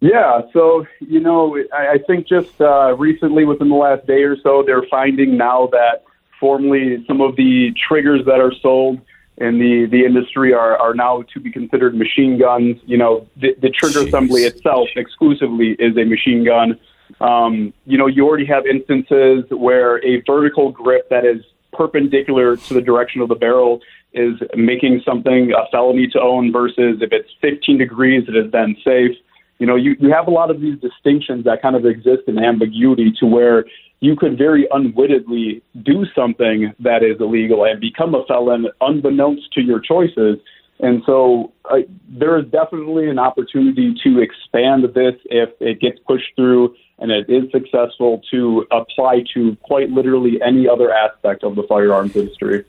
Yeah, 0.00 0.40
so 0.54 0.86
you 1.00 1.20
know, 1.20 1.58
I, 1.74 1.88
I 1.88 1.98
think 2.06 2.26
just 2.26 2.58
uh, 2.58 2.94
recently, 2.96 3.44
within 3.44 3.68
the 3.68 3.74
last 3.74 4.06
day 4.06 4.22
or 4.22 4.38
so, 4.40 4.62
they're 4.66 4.86
finding 4.90 5.36
now 5.36 5.68
that 5.72 6.04
formally 6.40 7.04
some 7.06 7.20
of 7.20 7.36
the 7.36 7.74
triggers 7.86 8.24
that 8.24 8.40
are 8.40 8.52
sold 8.62 9.00
in 9.38 9.58
the 9.58 9.86
the 9.90 10.04
industry 10.04 10.52
are 10.54 10.76
are 10.78 10.94
now 10.94 11.22
to 11.34 11.40
be 11.40 11.50
considered 11.50 11.94
machine 11.94 12.38
guns. 12.38 12.76
You 12.86 12.98
know, 12.98 13.26
the, 13.36 13.54
the 13.60 13.70
trigger 13.70 14.00
Jeez. 14.00 14.08
assembly 14.08 14.42
itself 14.42 14.88
exclusively 14.96 15.76
is 15.78 15.96
a 15.96 16.04
machine 16.04 16.44
gun. 16.44 16.78
Um, 17.20 17.72
you 17.84 17.98
know, 17.98 18.06
you 18.06 18.26
already 18.26 18.46
have 18.46 18.66
instances 18.66 19.44
where 19.50 20.04
a 20.04 20.22
vertical 20.26 20.70
grip 20.72 21.08
that 21.10 21.24
is 21.24 21.42
perpendicular 21.72 22.56
to 22.56 22.74
the 22.74 22.80
direction 22.80 23.20
of 23.20 23.28
the 23.28 23.34
barrel 23.34 23.80
is 24.12 24.34
making 24.56 25.02
something 25.04 25.52
a 25.52 25.70
felony 25.70 26.08
to 26.08 26.20
own 26.20 26.50
versus 26.50 26.98
if 27.02 27.12
it's 27.12 27.28
15 27.42 27.78
degrees, 27.78 28.24
it 28.28 28.36
is 28.36 28.50
then 28.50 28.74
safe 28.82 29.16
you 29.58 29.66
know, 29.66 29.76
you, 29.76 29.96
you 29.98 30.12
have 30.12 30.26
a 30.26 30.30
lot 30.30 30.50
of 30.50 30.60
these 30.60 30.78
distinctions 30.80 31.44
that 31.44 31.62
kind 31.62 31.76
of 31.76 31.86
exist 31.86 32.22
in 32.26 32.38
ambiguity 32.38 33.12
to 33.20 33.26
where 33.26 33.64
you 34.00 34.14
could 34.16 34.36
very 34.36 34.68
unwittingly 34.70 35.62
do 35.82 36.04
something 36.14 36.74
that 36.80 37.02
is 37.02 37.20
illegal 37.20 37.64
and 37.64 37.80
become 37.80 38.14
a 38.14 38.24
felon 38.26 38.66
unbeknownst 38.80 39.52
to 39.52 39.62
your 39.62 39.80
choices. 39.80 40.38
And 40.80 41.02
so 41.06 41.52
uh, 41.70 41.78
there 42.06 42.38
is 42.38 42.44
definitely 42.50 43.08
an 43.08 43.18
opportunity 43.18 43.94
to 44.04 44.20
expand 44.20 44.84
this 44.94 45.14
if 45.24 45.50
it 45.60 45.80
gets 45.80 45.98
pushed 46.06 46.36
through 46.36 46.74
and 46.98 47.10
it 47.10 47.28
is 47.28 47.50
successful 47.50 48.22
to 48.30 48.66
apply 48.70 49.24
to 49.34 49.56
quite 49.62 49.90
literally 49.90 50.38
any 50.44 50.68
other 50.68 50.92
aspect 50.92 51.44
of 51.44 51.56
the 51.56 51.62
firearms 51.62 52.14
industry. 52.16 52.64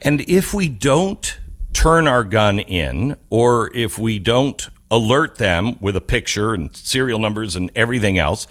And 0.00 0.20
if 0.22 0.52
we 0.52 0.68
don't 0.68 1.38
turn 1.72 2.06
our 2.06 2.24
gun 2.24 2.58
in, 2.58 3.16
or 3.30 3.74
if 3.74 3.98
we 3.98 4.18
don't 4.18 4.68
alert 4.92 5.36
them 5.36 5.78
with 5.80 5.96
a 5.96 6.00
picture 6.00 6.52
and 6.52 6.76
serial 6.76 7.18
numbers 7.18 7.56
and 7.56 7.70
everything 7.74 8.18
else, 8.18 8.46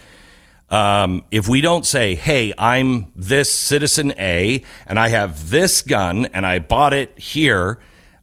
um, 0.72 1.24
if 1.30 1.48
we 1.48 1.62
don't 1.62 1.86
say, 1.86 2.16
hey, 2.16 2.52
I'm 2.58 3.12
this 3.16 3.54
citizen 3.54 4.14
A 4.18 4.64
and 4.88 5.00
I 5.00 5.10
have 5.10 5.52
this 5.52 5.84
gun 5.84 6.26
and 6.28 6.46
I 6.46 6.60
bought 6.60 6.94
it 6.94 7.18
here, 7.20 7.80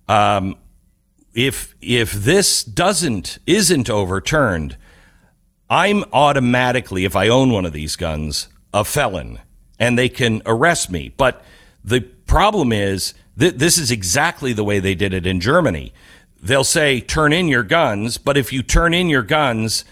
um, 0.08 0.56
if 1.32 1.76
if 1.80 2.12
this 2.12 2.64
doesn't 2.64 3.38
isn't 3.46 3.88
overturned, 3.88 4.76
I'm 5.70 6.04
automatically, 6.12 7.04
if 7.04 7.14
I 7.14 7.28
own 7.28 7.52
one 7.52 7.66
of 7.66 7.72
these 7.72 7.94
guns, 7.94 8.48
a 8.75 8.82
felon, 8.82 9.38
and 9.78 9.96
they 9.96 10.08
can 10.08 10.42
arrest 10.44 10.90
me. 10.90 11.12
But 11.16 11.44
the 11.84 12.00
problem 12.00 12.72
is 12.72 13.14
th- 13.38 13.54
this 13.54 13.78
is 13.78 13.90
exactly 13.90 14.52
the 14.52 14.64
way 14.64 14.80
they 14.80 14.94
did 14.94 15.14
it 15.14 15.26
in 15.26 15.38
Germany. 15.38 15.92
They'll 16.40 16.64
say, 16.64 17.00
turn 17.00 17.33
in 17.33 17.49
your 17.49 17.64
guns, 17.64 18.18
but 18.18 18.37
if 18.37 18.52
you 18.52 18.62
turn 18.62 18.95
in 18.95 19.09
your 19.09 19.23
guns, 19.23 19.85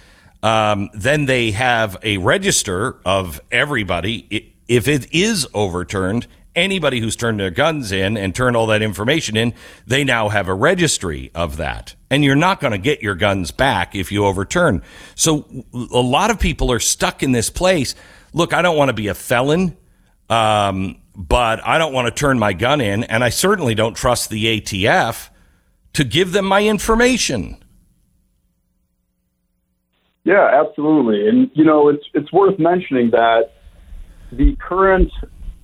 um, 0.42 0.90
then 0.94 1.26
they 1.26 1.50
have 1.50 1.96
a 2.02 2.18
register 2.18 2.96
of 3.04 3.40
everybody. 3.50 4.54
If 4.68 4.86
it 4.86 5.12
is 5.12 5.46
overturned, 5.54 6.26
anybody 6.54 7.00
who's 7.00 7.16
turned 7.16 7.40
their 7.40 7.50
guns 7.50 7.90
in 7.90 8.16
and 8.16 8.34
turned 8.34 8.56
all 8.56 8.66
that 8.68 8.80
information 8.80 9.36
in, 9.36 9.54
they 9.86 10.04
now 10.04 10.28
have 10.28 10.48
a 10.48 10.54
registry 10.54 11.30
of 11.34 11.56
that. 11.58 11.94
And 12.10 12.24
you're 12.24 12.36
not 12.36 12.60
going 12.60 12.72
to 12.72 12.78
get 12.78 13.02
your 13.02 13.14
guns 13.14 13.50
back 13.50 13.94
if 13.94 14.12
you 14.12 14.24
overturn. 14.24 14.82
So 15.14 15.46
a 15.74 16.00
lot 16.00 16.30
of 16.30 16.38
people 16.38 16.70
are 16.70 16.80
stuck 16.80 17.22
in 17.22 17.32
this 17.32 17.50
place. 17.50 17.94
Look, 18.32 18.52
I 18.52 18.62
don't 18.62 18.76
want 18.76 18.88
to 18.88 18.94
be 18.94 19.08
a 19.08 19.14
felon, 19.14 19.76
um, 20.30 20.98
but 21.14 21.64
I 21.66 21.78
don't 21.78 21.92
want 21.92 22.06
to 22.06 22.14
turn 22.14 22.38
my 22.38 22.52
gun 22.52 22.80
in, 22.80 23.04
and 23.04 23.24
I 23.24 23.30
certainly 23.30 23.74
don't 23.74 23.94
trust 23.94 24.30
the 24.30 24.60
ATF 24.60 25.30
to 25.96 26.04
give 26.04 26.32
them 26.32 26.44
my 26.44 26.62
information. 26.62 27.56
Yeah, 30.24 30.62
absolutely. 30.62 31.26
And 31.26 31.50
you 31.54 31.64
know, 31.64 31.88
it's 31.88 32.04
it's 32.12 32.30
worth 32.32 32.58
mentioning 32.58 33.10
that 33.12 33.52
the 34.30 34.56
current 34.56 35.10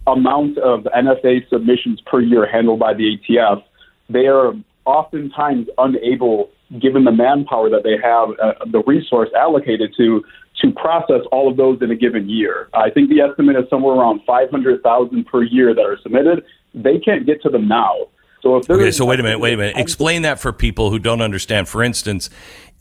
amount 0.07 0.57
of 0.59 0.85
NFA 0.85 1.49
submissions 1.51 2.01
per 2.07 2.21
year 2.21 2.51
handled 2.51 2.79
by 2.79 2.95
the 2.95 3.19
ATF, 3.19 3.63
they 4.09 4.27
are 4.27 4.53
oftentimes 4.87 5.67
unable, 5.77 6.51
given 6.81 7.05
the 7.05 7.13
manpower 7.13 7.69
that 7.69 7.83
they 7.85 7.97
have, 8.03 8.31
uh, 8.43 8.65
the 8.71 8.83
resource 8.87 9.29
allocated 9.39 9.93
to 9.99 10.23
to 10.63 10.71
process 10.73 11.23
all 11.31 11.51
of 11.51 11.59
those 11.59 11.83
in 11.83 11.91
a 11.91 11.97
given 11.97 12.29
year. 12.31 12.69
I 12.73 12.89
think 12.89 13.11
the 13.11 13.21
estimate 13.21 13.57
is 13.57 13.65
somewhere 13.69 13.97
around 13.97 14.21
500,000 14.27 15.27
per 15.27 15.43
year 15.43 15.75
that 15.75 15.85
are 15.85 15.99
submitted. 16.03 16.45
They 16.75 16.99
can't 16.99 17.27
get 17.27 17.43
to 17.43 17.51
them 17.51 17.69
now. 17.69 18.09
So 18.43 18.57
if 18.57 18.69
Okay, 18.69 18.91
so 18.91 19.05
wait 19.05 19.21
a 19.21 19.23
minute, 19.23 19.39
wait 19.39 19.55
a 19.55 19.57
minute. 19.57 19.77
Explain 19.77 20.23
that 20.23 20.41
for 20.41 20.53
people 20.53 20.91
who 20.91 20.99
don't 20.99 21.23
understand. 21.23 21.69
For 21.69 21.83
instance, 21.83 22.29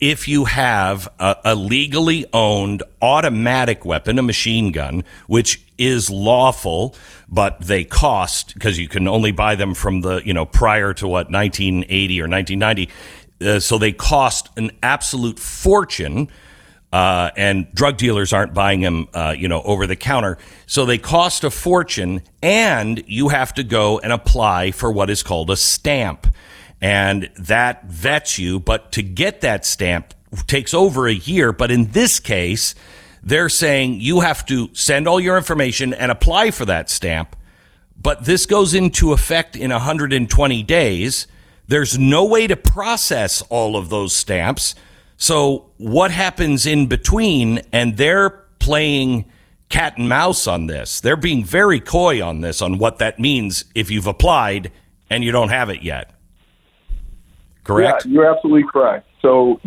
if 0.00 0.26
you 0.26 0.46
have 0.46 1.08
a, 1.20 1.36
a 1.44 1.54
legally 1.54 2.26
owned 2.32 2.82
automatic 3.00 3.84
weapon, 3.84 4.18
a 4.18 4.22
machine 4.22 4.72
gun, 4.72 5.04
which 5.28 5.62
is 5.78 6.10
lawful, 6.10 6.96
but 7.28 7.60
they 7.60 7.84
cost 7.84 8.54
because 8.54 8.76
you 8.76 8.88
can 8.88 9.06
only 9.06 9.30
buy 9.30 9.54
them 9.54 9.74
from 9.74 10.00
the, 10.00 10.20
you 10.24 10.34
know, 10.34 10.44
prior 10.44 10.92
to 10.94 11.06
what, 11.06 11.30
1980 11.30 12.20
or 12.20 12.28
1990. 12.28 12.88
Uh, 13.40 13.60
so 13.60 13.78
they 13.78 13.92
cost 13.92 14.48
an 14.56 14.72
absolute 14.82 15.38
fortune 15.38 16.28
uh, 16.92 17.30
and 17.36 17.72
drug 17.74 17.96
dealers 17.96 18.32
aren't 18.32 18.52
buying 18.52 18.82
them, 18.82 19.08
uh, 19.14 19.34
you 19.36 19.48
know, 19.48 19.62
over 19.62 19.86
the 19.86 19.96
counter. 19.96 20.36
So 20.66 20.84
they 20.84 20.98
cost 20.98 21.42
a 21.42 21.50
fortune, 21.50 22.22
and 22.42 23.02
you 23.06 23.30
have 23.30 23.54
to 23.54 23.64
go 23.64 23.98
and 23.98 24.12
apply 24.12 24.72
for 24.72 24.92
what 24.92 25.08
is 25.08 25.22
called 25.22 25.50
a 25.50 25.56
stamp, 25.56 26.26
and 26.80 27.30
that 27.38 27.84
vets 27.86 28.38
you. 28.38 28.60
But 28.60 28.92
to 28.92 29.02
get 29.02 29.40
that 29.40 29.64
stamp 29.64 30.14
takes 30.46 30.74
over 30.74 31.06
a 31.06 31.14
year. 31.14 31.52
But 31.52 31.70
in 31.70 31.92
this 31.92 32.20
case, 32.20 32.74
they're 33.22 33.48
saying 33.48 34.00
you 34.00 34.20
have 34.20 34.44
to 34.46 34.70
send 34.74 35.06
all 35.06 35.20
your 35.20 35.36
information 35.36 35.94
and 35.94 36.10
apply 36.10 36.50
for 36.50 36.64
that 36.66 36.90
stamp. 36.90 37.36
But 38.00 38.24
this 38.24 38.46
goes 38.46 38.74
into 38.74 39.12
effect 39.12 39.54
in 39.54 39.70
120 39.70 40.62
days. 40.64 41.26
There's 41.68 41.98
no 41.98 42.24
way 42.24 42.46
to 42.48 42.56
process 42.56 43.42
all 43.42 43.76
of 43.76 43.90
those 43.90 44.14
stamps. 44.14 44.74
So 45.22 45.70
what 45.76 46.10
happens 46.10 46.66
in 46.66 46.88
between? 46.88 47.60
And 47.72 47.96
they're 47.96 48.30
playing 48.58 49.26
cat 49.68 49.96
and 49.96 50.08
mouse 50.08 50.48
on 50.48 50.66
this. 50.66 51.00
They're 51.00 51.14
being 51.14 51.44
very 51.44 51.78
coy 51.78 52.20
on 52.20 52.40
this, 52.40 52.60
on 52.60 52.76
what 52.76 52.98
that 52.98 53.20
means 53.20 53.64
if 53.72 53.88
you've 53.88 54.08
applied 54.08 54.72
and 55.08 55.22
you 55.22 55.30
don't 55.30 55.50
have 55.50 55.70
it 55.70 55.82
yet. 55.82 56.12
Correct? 57.62 58.04
Yeah, 58.04 58.12
you're 58.12 58.34
absolutely 58.34 58.64
correct. 58.68 59.06
So 59.20 59.60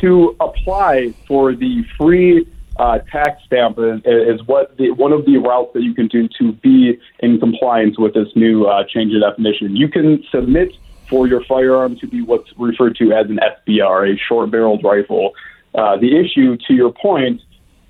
to 0.00 0.36
apply 0.40 1.12
for 1.28 1.54
the 1.54 1.84
free 1.98 2.50
uh, 2.76 3.00
tax 3.12 3.42
stamp 3.44 3.78
is, 3.78 4.00
is 4.06 4.42
what 4.46 4.74
the, 4.78 4.90
one 4.92 5.12
of 5.12 5.26
the 5.26 5.36
routes 5.36 5.74
that 5.74 5.82
you 5.82 5.92
can 5.92 6.06
do 6.06 6.30
to 6.38 6.52
be 6.52 6.98
in 7.18 7.38
compliance 7.38 7.98
with 7.98 8.14
this 8.14 8.28
new 8.34 8.64
uh, 8.64 8.84
change 8.88 9.12
of 9.14 9.20
definition. 9.20 9.76
You 9.76 9.88
can 9.88 10.24
submit 10.32 10.72
for 11.14 11.28
your 11.28 11.44
firearm 11.44 11.96
to 12.00 12.08
be 12.08 12.22
what's 12.22 12.50
referred 12.58 12.96
to 12.96 13.12
as 13.12 13.26
an 13.30 13.38
SBR, 13.38 14.12
a 14.12 14.18
short-barreled 14.28 14.82
rifle. 14.82 15.30
Uh, 15.72 15.96
the 15.96 16.18
issue, 16.18 16.56
to 16.66 16.74
your 16.74 16.92
point, 16.92 17.40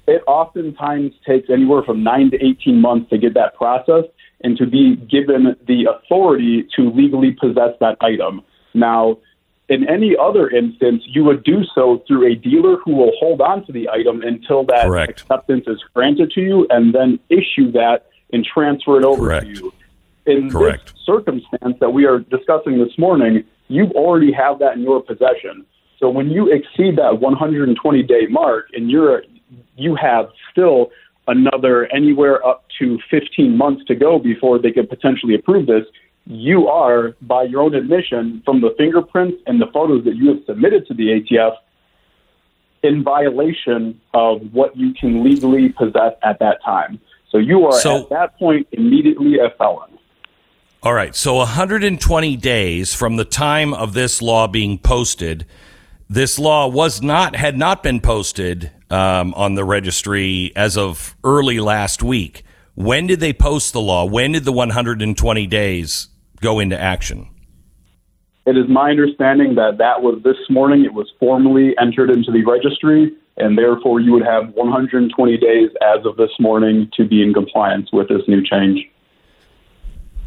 it 0.06 0.22
oftentimes 0.26 1.12
takes 1.26 1.48
anywhere 1.48 1.82
from 1.82 2.02
nine 2.02 2.30
to 2.32 2.36
18 2.44 2.78
months 2.78 3.08
to 3.08 3.16
get 3.16 3.32
that 3.32 3.54
processed 3.54 4.08
and 4.42 4.58
to 4.58 4.66
be 4.66 4.96
given 4.96 5.56
the 5.66 5.86
authority 5.90 6.68
to 6.76 6.90
legally 6.90 7.34
possess 7.40 7.70
that 7.80 7.96
item. 8.02 8.42
Now, 8.74 9.16
in 9.70 9.88
any 9.88 10.14
other 10.20 10.50
instance, 10.50 11.02
you 11.06 11.24
would 11.24 11.44
do 11.44 11.64
so 11.74 12.02
through 12.06 12.30
a 12.30 12.34
dealer 12.34 12.76
who 12.84 12.94
will 12.94 13.12
hold 13.18 13.40
on 13.40 13.64
to 13.64 13.72
the 13.72 13.88
item 13.88 14.20
until 14.20 14.64
that 14.66 14.84
Correct. 14.84 15.22
acceptance 15.22 15.64
is 15.66 15.82
granted 15.94 16.30
to 16.32 16.42
you 16.42 16.66
and 16.68 16.94
then 16.94 17.18
issue 17.30 17.72
that 17.72 18.04
and 18.34 18.44
transfer 18.44 18.98
it 18.98 19.04
over 19.04 19.22
Correct. 19.22 19.46
to 19.46 19.52
you. 19.52 19.72
In 20.26 20.50
Correct. 20.50 20.86
this 20.86 21.04
circumstance 21.04 21.76
that 21.80 21.90
we 21.90 22.06
are 22.06 22.18
discussing 22.18 22.78
this 22.78 22.96
morning, 22.98 23.44
you 23.68 23.86
already 23.94 24.32
have 24.32 24.58
that 24.60 24.76
in 24.76 24.82
your 24.82 25.02
possession. 25.02 25.66
So 25.98 26.08
when 26.08 26.30
you 26.30 26.50
exceed 26.52 26.96
that 26.96 27.20
120 27.20 28.02
day 28.02 28.26
mark 28.28 28.68
and 28.72 28.90
you're 28.90 29.22
you 29.76 29.94
have 29.96 30.30
still 30.50 30.90
another 31.26 31.86
anywhere 31.86 32.44
up 32.46 32.64
to 32.78 32.98
15 33.10 33.56
months 33.56 33.84
to 33.86 33.94
go 33.94 34.18
before 34.18 34.58
they 34.58 34.70
could 34.70 34.88
potentially 34.88 35.34
approve 35.34 35.66
this, 35.66 35.84
you 36.26 36.68
are, 36.68 37.14
by 37.22 37.42
your 37.44 37.62
own 37.62 37.74
admission, 37.74 38.42
from 38.44 38.60
the 38.60 38.74
fingerprints 38.78 39.38
and 39.46 39.60
the 39.60 39.66
photos 39.72 40.04
that 40.04 40.16
you 40.16 40.28
have 40.28 40.38
submitted 40.46 40.86
to 40.86 40.94
the 40.94 41.20
ATF, 41.20 41.54
in 42.82 43.02
violation 43.02 43.98
of 44.12 44.40
what 44.52 44.76
you 44.76 44.92
can 44.94 45.24
legally 45.24 45.70
possess 45.70 46.12
at 46.22 46.38
that 46.38 46.62
time. 46.62 47.00
So 47.30 47.38
you 47.38 47.66
are 47.66 47.72
So- 47.72 48.02
at 48.02 48.08
that 48.10 48.38
point 48.38 48.66
immediately 48.72 49.38
a 49.38 49.50
felon. 49.50 49.90
All 50.84 50.92
right. 50.92 51.16
So 51.16 51.36
120 51.36 52.36
days 52.36 52.92
from 52.92 53.16
the 53.16 53.24
time 53.24 53.72
of 53.72 53.94
this 53.94 54.20
law 54.20 54.46
being 54.46 54.76
posted, 54.76 55.46
this 56.10 56.38
law 56.38 56.68
was 56.68 57.00
not 57.00 57.34
had 57.34 57.56
not 57.56 57.82
been 57.82 58.00
posted 58.00 58.70
um, 58.90 59.32
on 59.32 59.54
the 59.54 59.64
registry 59.64 60.52
as 60.54 60.76
of 60.76 61.16
early 61.24 61.58
last 61.58 62.02
week. 62.02 62.42
When 62.74 63.06
did 63.06 63.20
they 63.20 63.32
post 63.32 63.72
the 63.72 63.80
law? 63.80 64.04
When 64.04 64.32
did 64.32 64.44
the 64.44 64.52
120 64.52 65.46
days 65.46 66.08
go 66.42 66.60
into 66.60 66.78
action? 66.78 67.30
It 68.44 68.58
is 68.58 68.68
my 68.68 68.90
understanding 68.90 69.54
that 69.54 69.78
that 69.78 70.02
was 70.02 70.20
this 70.22 70.36
morning. 70.50 70.84
It 70.84 70.92
was 70.92 71.10
formally 71.18 71.74
entered 71.80 72.10
into 72.10 72.30
the 72.30 72.44
registry, 72.44 73.10
and 73.38 73.56
therefore 73.56 74.00
you 74.00 74.12
would 74.12 74.26
have 74.26 74.52
120 74.52 75.38
days 75.38 75.70
as 75.80 76.04
of 76.04 76.18
this 76.18 76.32
morning 76.38 76.90
to 76.98 77.06
be 77.06 77.22
in 77.22 77.32
compliance 77.32 77.88
with 77.90 78.10
this 78.10 78.20
new 78.28 78.44
change. 78.44 78.86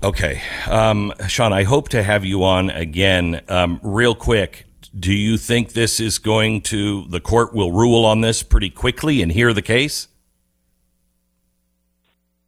Okay, 0.04 0.42
um, 0.70 1.12
Sean. 1.28 1.52
I 1.52 1.64
hope 1.64 1.90
to 1.90 2.04
have 2.04 2.24
you 2.24 2.44
on 2.44 2.70
again, 2.70 3.42
um, 3.50 3.80
real 3.82 4.14
quick. 4.14 4.66
Do 4.98 5.12
you 5.12 5.38
think 5.38 5.74
this 5.74 6.00
is 6.00 6.20
going 6.20 6.62
to 6.64 7.06
the 7.06 7.20
court 7.20 7.54
will 7.54 7.72
rule 7.72 8.06
on 8.06 8.22
this 8.22 8.44
pretty 8.44 8.70
quickly 8.70 9.24
and 9.24 9.32
hear 9.32 9.54
the 9.54 9.64
case? 9.64 10.08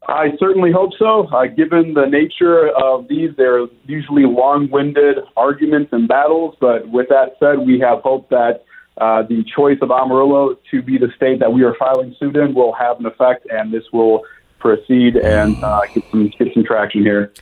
I 0.07 0.29
certainly 0.39 0.71
hope 0.71 0.91
so. 0.99 1.27
Uh, 1.27 1.47
given 1.47 1.93
the 1.95 2.05
nature 2.05 2.69
of 2.69 3.07
these, 3.07 3.31
they're 3.35 3.65
usually 3.85 4.25
long-winded 4.25 5.17
arguments 5.35 5.91
and 5.91 6.07
battles. 6.07 6.55
But 6.59 6.87
with 6.89 7.09
that 7.09 7.35
said, 7.39 7.59
we 7.59 7.79
have 7.79 8.01
hope 8.01 8.29
that 8.29 8.63
uh, 8.97 9.23
the 9.23 9.43
choice 9.55 9.77
of 9.81 9.89
Amarillo 9.91 10.55
to 10.71 10.81
be 10.81 10.97
the 10.97 11.09
state 11.15 11.39
that 11.39 11.51
we 11.51 11.63
are 11.63 11.75
filing 11.79 12.15
suit 12.19 12.35
in 12.35 12.53
will 12.53 12.73
have 12.73 12.99
an 12.99 13.05
effect, 13.05 13.47
and 13.49 13.73
this 13.73 13.83
will 13.91 14.23
proceed 14.59 15.17
and 15.17 15.61
uh, 15.63 15.81
get 15.93 16.03
some 16.11 16.27
get 16.27 16.53
some 16.53 16.63
traction 16.63 17.01
here. 17.01 17.33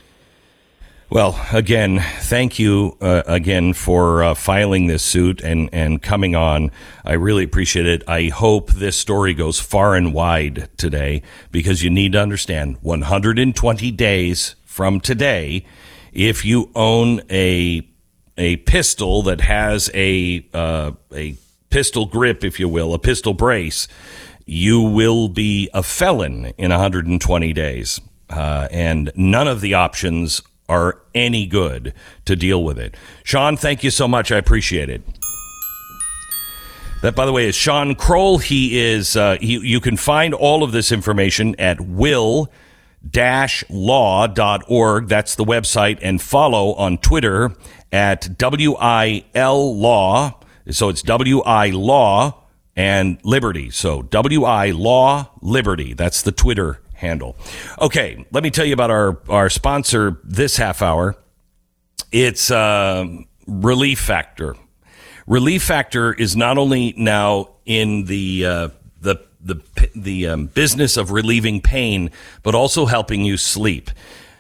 Well, 1.10 1.40
again, 1.54 2.04
thank 2.20 2.60
you 2.60 2.98
uh, 3.00 3.24
again 3.26 3.72
for 3.72 4.24
uh, 4.24 4.34
filing 4.34 4.88
this 4.88 5.04
suit 5.04 5.42
and, 5.42 5.70
and 5.72 6.02
coming 6.02 6.36
on. 6.36 6.70
I 7.06 7.14
really 7.14 7.46
appreciate 7.46 7.86
it. 7.86 8.04
I 8.10 8.26
hope 8.28 8.72
this 8.72 8.98
story 8.98 9.34
goes 9.34 9.58
far 9.58 9.96
and 9.96 10.14
wide 10.14 10.68
today 10.76 11.22
because 11.50 11.82
you 11.82 11.90
need 11.90 12.12
to 12.12 12.22
understand 12.22 12.80
120 12.82 13.92
days 13.92 14.56
from 14.66 15.00
today, 15.00 15.66
if 16.12 16.44
you 16.44 16.70
own 16.76 17.22
a 17.32 17.88
a 18.38 18.58
pistol 18.58 19.24
that 19.24 19.42
has 19.42 19.90
a 19.94 20.46
uh, 20.54 20.92
a 21.14 21.38
pistol 21.70 22.06
grip, 22.06 22.44
if 22.44 22.60
you 22.60 22.70
will, 22.70 22.94
a 22.94 23.00
pistol 23.00 23.34
brace, 23.34 23.88
you 24.48 24.82
will 24.82 25.28
be 25.28 25.70
a 25.74 25.84
felon 25.84 26.46
in 26.58 26.72
120 26.72 27.54
days, 27.54 28.02
uh, 28.30 28.68
and 28.72 29.12
none 29.16 29.48
of 29.48 29.62
the 29.62 29.74
options 29.74 30.42
are 30.70 31.02
any 31.14 31.46
good 31.46 31.94
to 32.26 32.36
deal 32.36 32.64
with 32.64 32.80
it. 32.80 32.96
Sean, 33.24 33.58
thank 33.58 33.84
you 33.84 33.92
so 33.92 34.08
much. 34.08 34.32
I 34.32 34.38
appreciate 34.38 34.90
it. 34.90 35.02
That, 37.02 37.16
by 37.16 37.26
the 37.26 37.32
way, 37.32 37.48
is 37.48 37.56
Sean 37.56 37.94
Kroll. 37.94 38.40
He 38.40 38.80
is. 38.80 39.16
Uh, 39.16 39.38
he, 39.40 39.60
you 39.60 39.80
can 39.80 39.98
find 39.98 40.34
all 40.34 40.64
of 40.64 40.72
this 40.72 40.92
information 40.92 41.54
at 41.60 41.80
will 41.80 42.50
law.org. 43.70 45.08
That's 45.08 45.36
the 45.36 45.46
website. 45.46 46.00
And 46.02 46.22
follow 46.22 46.74
on 46.74 46.98
Twitter 46.98 47.54
at 47.92 48.30
WIL 48.40 49.78
Law. 49.78 50.40
So 50.72 50.90
it's 50.90 51.02
WI 51.04 51.70
Law 51.70 52.47
and 52.78 53.18
Liberty. 53.24 53.72
So 53.72 54.04
WI 54.04 54.72
Law 54.72 55.32
Liberty. 55.42 55.94
That's 55.94 56.22
the 56.22 56.32
Twitter 56.32 56.80
handle. 56.94 57.36
Okay, 57.82 58.26
let 58.32 58.44
me 58.44 58.52
tell 58.52 58.66
you 58.66 58.74
about 58.74 58.92
our, 58.92 59.20
our 59.28 59.50
sponsor 59.50 60.22
this 60.24 60.56
half 60.56 60.82
hour. 60.82 61.18
It's 62.12 62.52
uh, 62.52 63.06
Relief 63.48 64.00
Factor. 64.00 64.56
Relief 65.26 65.64
Factor 65.64 66.14
is 66.14 66.38
not 66.38 66.58
only 66.58 66.94
now 66.96 67.50
in 67.66 68.06
the 68.06 68.46
uh, 68.46 68.70
the 69.02 69.18
the 69.42 69.62
the 69.94 70.28
um, 70.28 70.46
business 70.46 70.96
of 70.96 71.12
relieving 71.12 71.60
pain, 71.60 72.12
but 72.44 72.56
also 72.56 72.86
helping 72.86 73.26
you 73.26 73.36
sleep. 73.36 73.90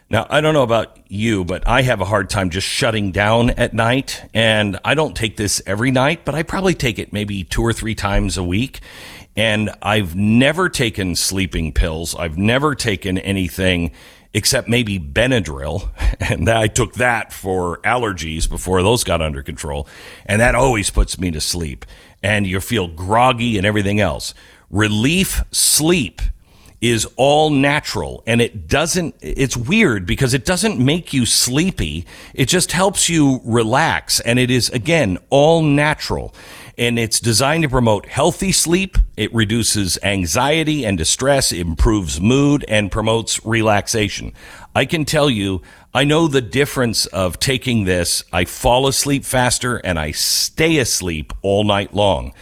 Now, 0.09 0.25
I 0.29 0.39
don't 0.39 0.53
know 0.53 0.63
about 0.63 0.97
you, 1.09 1.43
but 1.43 1.67
I 1.67 1.81
have 1.81 1.99
a 1.99 2.05
hard 2.05 2.29
time 2.29 2.49
just 2.49 2.65
shutting 2.65 3.11
down 3.11 3.49
at 3.51 3.73
night, 3.73 4.23
and 4.33 4.79
I 4.85 4.93
don't 4.93 5.15
take 5.15 5.35
this 5.35 5.61
every 5.65 5.91
night, 5.91 6.23
but 6.23 6.33
I 6.33 6.43
probably 6.43 6.75
take 6.75 6.97
it 6.97 7.11
maybe 7.11 7.43
two 7.43 7.61
or 7.61 7.73
three 7.73 7.95
times 7.95 8.37
a 8.37 8.43
week. 8.43 8.79
And 9.35 9.69
I've 9.81 10.15
never 10.15 10.69
taken 10.69 11.15
sleeping 11.15 11.73
pills. 11.73 12.15
I've 12.15 12.37
never 12.37 12.73
taken 12.73 13.17
anything 13.17 13.91
except 14.33 14.67
maybe 14.67 14.99
Benadryl. 14.99 15.89
And 16.19 16.49
I 16.49 16.67
took 16.67 16.95
that 16.95 17.31
for 17.31 17.77
allergies 17.83 18.49
before 18.49 18.81
those 18.81 19.03
got 19.03 19.21
under 19.21 19.43
control. 19.43 19.87
And 20.25 20.41
that 20.41 20.55
always 20.55 20.89
puts 20.89 21.19
me 21.19 21.29
to 21.31 21.39
sleep. 21.39 21.85
And 22.23 22.47
you 22.47 22.59
feel 22.59 22.87
groggy 22.87 23.55
and 23.57 23.67
everything 23.67 23.99
else. 23.99 24.33
Relief 24.71 25.43
Sleep 25.51 26.21
is 26.81 27.07
all 27.15 27.49
natural 27.49 28.23
and 28.27 28.39
it 28.39 28.67
doesn't 28.67 29.15
it's 29.21 29.57
weird 29.57 30.05
because 30.05 30.33
it 30.33 30.45
doesn't 30.45 30.79
make 30.79 31.11
you 31.11 31.25
sleepy. 31.25 32.05
It 32.33 32.45
just 32.47 32.71
helps 32.71 33.09
you 33.09 33.41
relax 33.43 34.19
and 34.19 34.37
it 34.37 34.51
is 34.51 34.69
again 34.69 35.17
all 35.29 35.61
natural. 35.61 36.35
And 36.79 36.99
it's 36.99 37.19
designed 37.19 37.63
to 37.63 37.69
promote 37.69 38.05
healthy 38.05 38.51
sleep. 38.51 38.99
It 39.15 39.33
reduces 39.33 39.97
anxiety 40.03 40.85
and 40.85 40.95
distress 40.95 41.51
improves 41.51 42.21
mood 42.21 42.63
and 42.67 42.91
promotes 42.91 43.43
relaxation. 43.43 44.33
I 44.75 44.85
can 44.85 45.05
tell 45.05 45.29
you 45.29 45.63
i 45.95 46.03
know 46.03 46.27
the 46.27 46.41
difference 46.41 47.07
of 47.07 47.39
taking 47.39 47.85
this. 47.85 48.23
I 48.31 48.45
fall 48.45 48.85
asleep 48.85 49.25
faster 49.25 49.77
and 49.77 49.97
i 49.97 50.11
stay 50.11 50.77
asleep 50.77 51.33
all 51.41 51.63
night 51.63 51.95
long 51.95 52.33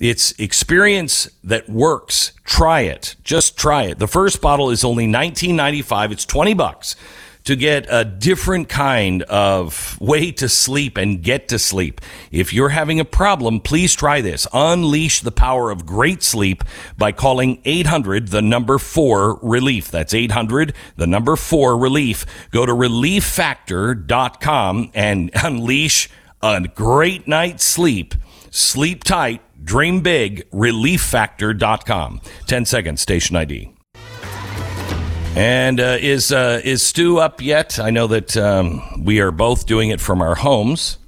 it's 0.00 0.32
experience 0.38 1.28
that 1.44 1.68
works. 1.68 2.32
Try 2.44 2.80
it. 2.80 3.16
Just 3.22 3.58
try 3.58 3.84
it. 3.84 3.98
The 3.98 4.08
first 4.08 4.40
bottle 4.40 4.70
is 4.70 4.82
only 4.82 5.06
$19.95. 5.06 6.12
It's 6.12 6.24
20 6.24 6.54
bucks 6.54 6.96
to 7.44 7.54
get 7.56 7.86
a 7.88 8.04
different 8.04 8.68
kind 8.68 9.22
of 9.24 9.98
way 10.00 10.30
to 10.32 10.48
sleep 10.48 10.96
and 10.96 11.22
get 11.22 11.48
to 11.48 11.58
sleep. 11.58 12.00
If 12.30 12.52
you're 12.52 12.68
having 12.70 13.00
a 13.00 13.04
problem, 13.04 13.60
please 13.60 13.94
try 13.94 14.20
this. 14.20 14.46
Unleash 14.52 15.20
the 15.20 15.32
power 15.32 15.70
of 15.70 15.86
great 15.86 16.22
sleep 16.22 16.62
by 16.98 17.12
calling 17.12 17.62
800 17.64 18.28
the 18.28 18.42
number 18.42 18.78
4 18.78 19.38
relief. 19.42 19.90
That's 19.90 20.14
800 20.14 20.74
the 20.96 21.06
number 21.06 21.36
4 21.36 21.78
relief. 21.78 22.26
Go 22.50 22.66
to 22.66 22.72
relieffactor.com 22.72 24.90
and 24.94 25.30
unleash 25.34 26.10
a 26.42 26.60
great 26.74 27.28
night's 27.28 27.64
sleep. 27.64 28.14
Sleep 28.50 29.04
tight 29.04 29.42
Dream 29.62 30.00
big, 30.00 30.48
relieffactor.com. 30.50 32.20
10 32.46 32.64
seconds, 32.64 33.00
station 33.00 33.36
ID. 33.36 33.72
And 35.36 35.78
uh, 35.78 35.96
is 36.00 36.32
uh, 36.32 36.60
is 36.64 36.82
Stu 36.82 37.18
up 37.18 37.40
yet? 37.40 37.78
I 37.78 37.90
know 37.90 38.08
that 38.08 38.36
um, 38.36 39.04
we 39.04 39.20
are 39.20 39.30
both 39.30 39.64
doing 39.64 39.90
it 39.90 40.00
from 40.00 40.22
our 40.22 40.34
homes. 40.34 40.98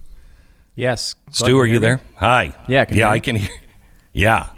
Yes. 0.76 1.16
Stu, 1.32 1.58
are 1.58 1.66
you 1.66 1.80
there? 1.80 2.00
Hi. 2.16 2.54
Yeah, 2.68 2.84
can 2.84 2.96
yeah, 2.96 3.08
you 3.08 3.14
I 3.14 3.18
can 3.20 3.36
hear. 3.36 3.50
Yeah, 4.14 4.48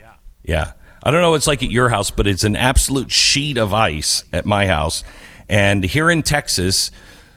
yeah. 0.42 0.72
I 1.00 1.12
don't 1.12 1.20
know 1.20 1.30
what 1.30 1.36
it's 1.36 1.46
like 1.46 1.62
at 1.62 1.70
your 1.70 1.88
house, 1.88 2.10
but 2.10 2.26
it's 2.26 2.42
an 2.42 2.56
absolute 2.56 3.12
sheet 3.12 3.56
of 3.56 3.72
ice 3.72 4.24
at 4.32 4.44
my 4.44 4.66
house. 4.66 5.04
And 5.48 5.84
here 5.84 6.10
in 6.10 6.24
Texas, 6.24 6.90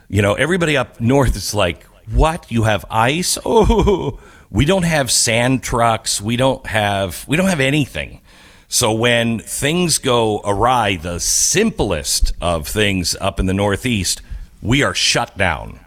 you 0.07 0.23
know, 0.23 0.33
everybody 0.33 0.75
up 0.75 0.99
north 0.99 1.35
is 1.35 1.53
like, 1.53 1.83
"What? 2.11 2.51
You 2.51 2.63
have 2.63 2.85
ice? 2.89 3.37
Oh, 3.45 4.19
we 4.49 4.65
don't 4.65 4.83
have 4.83 5.11
sand 5.11 5.63
trucks. 5.63 6.21
We 6.21 6.37
don't 6.37 6.65
have 6.67 7.25
we 7.27 7.37
don't 7.37 7.47
have 7.49 7.59
anything." 7.59 8.21
So 8.69 8.91
when 8.91 9.39
things 9.39 9.97
go 9.97 10.41
awry, 10.43 10.97
the 10.97 11.19
simplest 11.19 12.33
of 12.41 12.67
things 12.67 13.15
up 13.21 13.39
in 13.39 13.45
the 13.45 13.53
Northeast, 13.53 14.21
we 14.61 14.83
are 14.83 14.93
shut 14.93 15.37
down. 15.37 15.79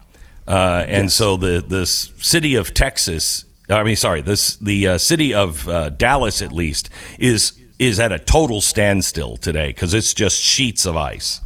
Uh, 0.48 0.84
and 0.88 1.12
so 1.12 1.36
the 1.36 1.64
the 1.66 1.86
city 1.86 2.54
of 2.54 2.72
Texas, 2.72 3.44
I 3.68 3.82
mean, 3.82 3.96
sorry, 3.96 4.22
this 4.22 4.56
the 4.56 4.88
uh, 4.88 4.98
city 4.98 5.34
of 5.34 5.68
uh, 5.68 5.90
Dallas 5.90 6.42
at 6.42 6.52
least 6.52 6.88
is 7.18 7.52
is 7.78 8.00
at 8.00 8.12
a 8.12 8.18
total 8.18 8.60
standstill 8.60 9.36
today 9.36 9.68
because 9.68 9.94
it's 9.94 10.14
just 10.14 10.40
sheets 10.40 10.86
of 10.86 10.96
ice. 10.96 11.40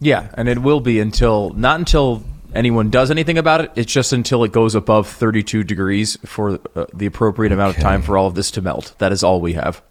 Yeah, 0.00 0.28
and 0.34 0.48
it 0.48 0.58
will 0.58 0.80
be 0.80 1.00
until 1.00 1.50
not 1.50 1.78
until 1.78 2.22
anyone 2.54 2.90
does 2.90 3.10
anything 3.10 3.38
about 3.38 3.60
it. 3.60 3.70
It's 3.74 3.92
just 3.92 4.12
until 4.12 4.44
it 4.44 4.52
goes 4.52 4.74
above 4.74 5.08
32 5.08 5.64
degrees 5.64 6.16
for 6.24 6.58
uh, 6.74 6.86
the 6.92 7.06
appropriate 7.06 7.52
amount 7.52 7.76
of 7.76 7.82
time 7.82 8.02
for 8.02 8.16
all 8.16 8.26
of 8.26 8.34
this 8.34 8.50
to 8.52 8.62
melt. 8.62 8.94
That 8.98 9.12
is 9.12 9.22
all 9.22 9.40
we 9.40 9.54
have. 9.54 9.82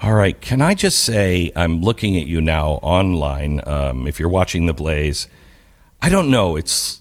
All 0.00 0.14
right. 0.14 0.40
Can 0.40 0.60
I 0.60 0.74
just 0.74 0.98
say, 0.98 1.52
I'm 1.54 1.80
looking 1.80 2.16
at 2.16 2.26
you 2.26 2.40
now 2.40 2.72
online. 2.82 3.60
Um, 3.66 4.06
if 4.08 4.18
you're 4.18 4.28
watching 4.28 4.66
the 4.66 4.72
Blaze, 4.72 5.28
I 6.00 6.08
don't 6.08 6.30
know. 6.30 6.56
It's, 6.56 7.00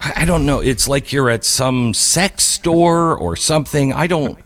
I 0.00 0.22
I 0.22 0.24
don't 0.24 0.44
know. 0.46 0.60
It's 0.60 0.88
like 0.88 1.12
you're 1.12 1.30
at 1.30 1.44
some 1.44 1.94
sex 1.94 2.42
store 2.42 3.16
or 3.16 3.36
something. 3.36 3.92
I 3.92 4.08
don't. 4.08 4.38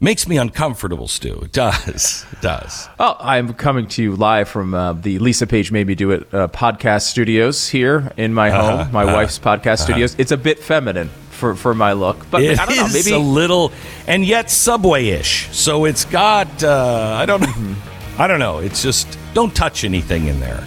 Makes 0.00 0.28
me 0.28 0.36
uncomfortable, 0.38 1.08
Stu. 1.08 1.40
It 1.42 1.52
does. 1.52 2.24
It 2.32 2.40
does. 2.40 2.88
Oh, 3.00 3.16
I'm 3.18 3.52
coming 3.54 3.88
to 3.88 4.02
you 4.02 4.14
live 4.14 4.48
from 4.48 4.72
uh, 4.72 4.92
the 4.92 5.18
Lisa 5.18 5.44
Page 5.44 5.72
Made 5.72 5.88
Me 5.88 5.96
Do 5.96 6.12
It 6.12 6.32
uh, 6.32 6.46
podcast 6.48 7.02
studios 7.02 7.68
here 7.68 8.12
in 8.16 8.32
my 8.32 8.48
Uh-huh, 8.50 8.84
home, 8.84 8.92
my 8.92 9.04
wife's 9.04 9.40
podcast 9.40 9.80
studios. 9.80 10.14
It's 10.16 10.30
a 10.30 10.36
bit 10.36 10.60
feminine 10.60 11.08
for, 11.30 11.56
for 11.56 11.74
my 11.74 11.94
look, 11.94 12.30
but 12.30 12.44
It 12.44 12.60
I 12.60 12.66
don't 12.66 12.76
know. 12.76 12.88
Maybe 12.92 13.10
a 13.10 13.18
little, 13.18 13.72
and 14.06 14.24
yet 14.24 14.50
Subway-ish. 14.50 15.48
So 15.50 15.84
it's 15.84 16.04
got. 16.04 16.62
Uh, 16.62 17.16
I 17.20 17.26
don't 17.26 17.40
know. 17.40 17.74
I 18.18 18.28
don't 18.28 18.38
know. 18.38 18.58
It's 18.58 18.80
just 18.82 19.18
don't 19.34 19.52
touch 19.54 19.82
anything 19.82 20.26
in 20.28 20.38
there. 20.38 20.62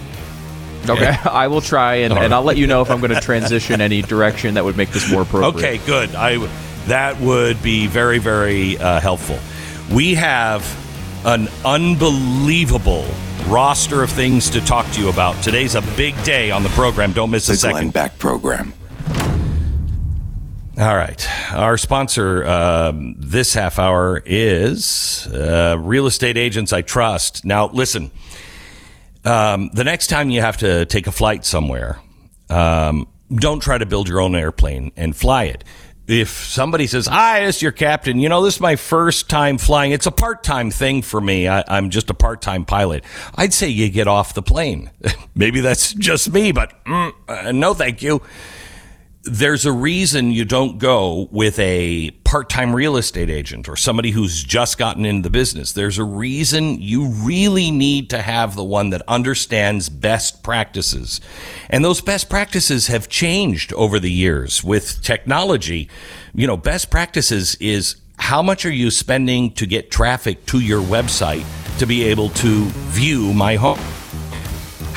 okay. 0.90 1.16
I 1.24 1.48
will 1.48 1.60
try, 1.62 1.94
and, 1.96 2.12
and 2.12 2.34
I'll 2.34 2.42
let 2.44 2.58
you 2.58 2.66
know 2.66 2.82
if 2.82 2.90
I'm 2.90 3.00
going 3.00 3.14
to 3.14 3.20
transition 3.22 3.80
any 3.80 4.02
direction 4.02 4.54
that 4.54 4.64
would 4.64 4.76
make 4.76 4.90
this 4.90 5.10
more 5.10 5.22
appropriate. 5.22 5.54
Okay, 5.78 5.86
good. 5.86 6.14
I 6.14 6.36
that 6.86 7.20
would 7.20 7.62
be 7.62 7.86
very 7.86 8.18
very 8.18 8.78
uh, 8.78 9.00
helpful. 9.00 9.38
We 9.94 10.14
have 10.14 10.64
an 11.24 11.48
unbelievable 11.64 13.06
roster 13.46 14.02
of 14.02 14.10
things 14.10 14.50
to 14.50 14.60
talk 14.60 14.90
to 14.92 15.00
you 15.00 15.08
about. 15.08 15.40
Today's 15.42 15.74
a 15.74 15.82
big 15.96 16.20
day 16.24 16.50
on 16.50 16.62
the 16.62 16.68
program. 16.70 17.12
Don't 17.12 17.30
miss 17.30 17.48
a 17.48 17.52
The 17.52 17.58
Glenn 17.58 17.74
second. 17.74 17.92
Beck 17.92 18.18
Program. 18.18 18.72
All 20.78 20.96
right. 20.96 21.52
Our 21.52 21.76
sponsor 21.76 22.46
um, 22.46 23.14
this 23.18 23.52
half 23.52 23.78
hour 23.78 24.22
is 24.24 25.26
uh, 25.26 25.76
Real 25.78 26.06
Estate 26.06 26.38
Agents 26.38 26.72
I 26.72 26.80
Trust. 26.80 27.44
Now, 27.44 27.68
listen, 27.68 28.10
um, 29.24 29.70
the 29.74 29.84
next 29.84 30.06
time 30.06 30.30
you 30.30 30.40
have 30.40 30.56
to 30.58 30.86
take 30.86 31.06
a 31.06 31.12
flight 31.12 31.44
somewhere, 31.44 31.98
um, 32.48 33.06
don't 33.34 33.60
try 33.60 33.76
to 33.76 33.86
build 33.86 34.08
your 34.08 34.20
own 34.20 34.34
airplane 34.34 34.92
and 34.96 35.14
fly 35.14 35.44
it. 35.44 35.62
If 36.12 36.28
somebody 36.28 36.86
says, 36.86 37.06
Hi, 37.06 37.44
it's 37.46 37.62
your 37.62 37.72
captain, 37.72 38.20
you 38.20 38.28
know, 38.28 38.42
this 38.44 38.56
is 38.56 38.60
my 38.60 38.76
first 38.76 39.30
time 39.30 39.56
flying. 39.56 39.92
It's 39.92 40.06
a 40.06 40.10
part 40.10 40.44
time 40.44 40.70
thing 40.70 41.00
for 41.00 41.20
me. 41.20 41.48
I, 41.48 41.64
I'm 41.66 41.88
just 41.88 42.10
a 42.10 42.14
part 42.14 42.42
time 42.42 42.66
pilot. 42.66 43.02
I'd 43.34 43.54
say 43.54 43.68
you 43.68 43.88
get 43.88 44.06
off 44.06 44.34
the 44.34 44.42
plane. 44.42 44.90
Maybe 45.34 45.60
that's 45.60 45.94
just 45.94 46.30
me, 46.30 46.52
but 46.52 46.84
mm, 46.84 47.12
uh, 47.28 47.52
no, 47.52 47.72
thank 47.72 48.02
you 48.02 48.20
there's 49.24 49.64
a 49.64 49.72
reason 49.72 50.32
you 50.32 50.44
don't 50.44 50.78
go 50.78 51.28
with 51.30 51.56
a 51.60 52.10
part-time 52.24 52.74
real 52.74 52.96
estate 52.96 53.30
agent 53.30 53.68
or 53.68 53.76
somebody 53.76 54.10
who's 54.10 54.42
just 54.42 54.78
gotten 54.78 55.04
into 55.04 55.22
the 55.22 55.30
business. 55.30 55.72
There's 55.72 55.98
a 55.98 56.04
reason 56.04 56.80
you 56.80 57.06
really 57.06 57.70
need 57.70 58.10
to 58.10 58.20
have 58.20 58.56
the 58.56 58.64
one 58.64 58.90
that 58.90 59.02
understands 59.06 59.88
best 59.88 60.42
practices. 60.42 61.20
And 61.70 61.84
those 61.84 62.00
best 62.00 62.28
practices 62.28 62.88
have 62.88 63.08
changed 63.08 63.72
over 63.74 64.00
the 64.00 64.10
years 64.10 64.64
with 64.64 65.00
technology. 65.02 65.88
You 66.34 66.48
know, 66.48 66.56
best 66.56 66.90
practices 66.90 67.54
is 67.56 67.96
how 68.18 68.42
much 68.42 68.66
are 68.66 68.72
you 68.72 68.90
spending 68.90 69.52
to 69.52 69.66
get 69.66 69.90
traffic 69.90 70.46
to 70.46 70.58
your 70.58 70.82
website 70.82 71.44
to 71.78 71.86
be 71.86 72.02
able 72.04 72.30
to 72.30 72.64
view 72.66 73.32
my 73.32 73.54
home? 73.54 73.78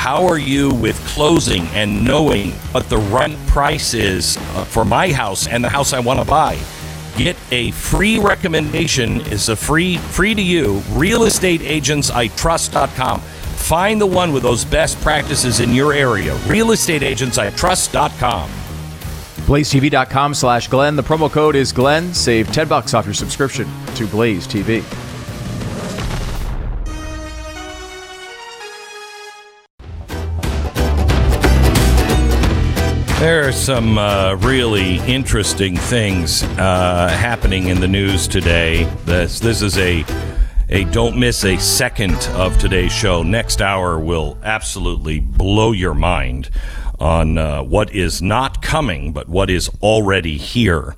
How 0.05 0.21
are 0.27 0.37
you 0.37 0.69
with 0.69 0.99
closing 1.07 1.65
and 1.69 2.05
knowing 2.05 2.51
what 2.73 2.87
the 2.89 2.99
right 2.99 3.35
price 3.47 3.95
is 3.95 4.37
uh, 4.37 4.63
for 4.63 4.85
my 4.85 5.11
house 5.11 5.47
and 5.47 5.63
the 5.63 5.69
house 5.69 5.93
I 5.93 5.99
want 5.99 6.19
to 6.19 6.25
buy? 6.25 6.59
Get 7.17 7.35
a 7.49 7.71
free 7.71 8.19
recommendation. 8.19 9.21
is 9.21 9.49
a 9.49 9.55
free 9.55 9.97
free 9.97 10.35
to 10.35 10.41
you. 10.43 10.81
Realestateagentsitrust.com. 10.91 13.19
Find 13.19 13.99
the 13.99 14.05
one 14.05 14.31
with 14.31 14.43
those 14.43 14.63
best 14.63 15.01
practices 15.01 15.59
in 15.59 15.73
your 15.73 15.91
area. 15.91 16.35
Realestateagentsitrust.com. 16.35 18.49
BlazeTV.com 19.47 20.35
slash 20.35 20.67
Glenn. 20.67 20.95
The 20.95 21.01
promo 21.01 21.31
code 21.31 21.55
is 21.55 21.71
Glenn. 21.71 22.13
Save 22.13 22.51
10 22.51 22.67
bucks 22.67 22.93
off 22.93 23.05
your 23.05 23.15
subscription 23.15 23.67
to 23.95 24.05
Blaze 24.05 24.47
TV. 24.47 24.83
There 33.25 33.47
are 33.47 33.51
some 33.51 33.97
uh, 33.97 34.35
really 34.35 34.97
interesting 34.97 35.75
things 35.75 36.43
uh, 36.43 37.07
happening 37.09 37.69
in 37.69 37.79
the 37.79 37.87
news 37.87 38.27
today. 38.27 38.83
This 39.05 39.39
this 39.39 39.63
is 39.63 39.79
a 39.79 40.05
a 40.69 40.83
don't 40.83 41.17
miss 41.17 41.43
a 41.43 41.57
second 41.57 42.13
of 42.35 42.55
today's 42.59 42.91
show. 42.91 43.23
Next 43.23 43.63
hour 43.63 43.99
will 43.99 44.37
absolutely 44.43 45.21
blow 45.21 45.71
your 45.71 45.95
mind 45.95 46.51
on 46.99 47.39
uh, 47.39 47.63
what 47.63 47.95
is 47.95 48.21
not 48.21 48.61
coming, 48.61 49.11
but 49.11 49.27
what 49.27 49.49
is 49.49 49.71
already 49.81 50.37
here. 50.37 50.95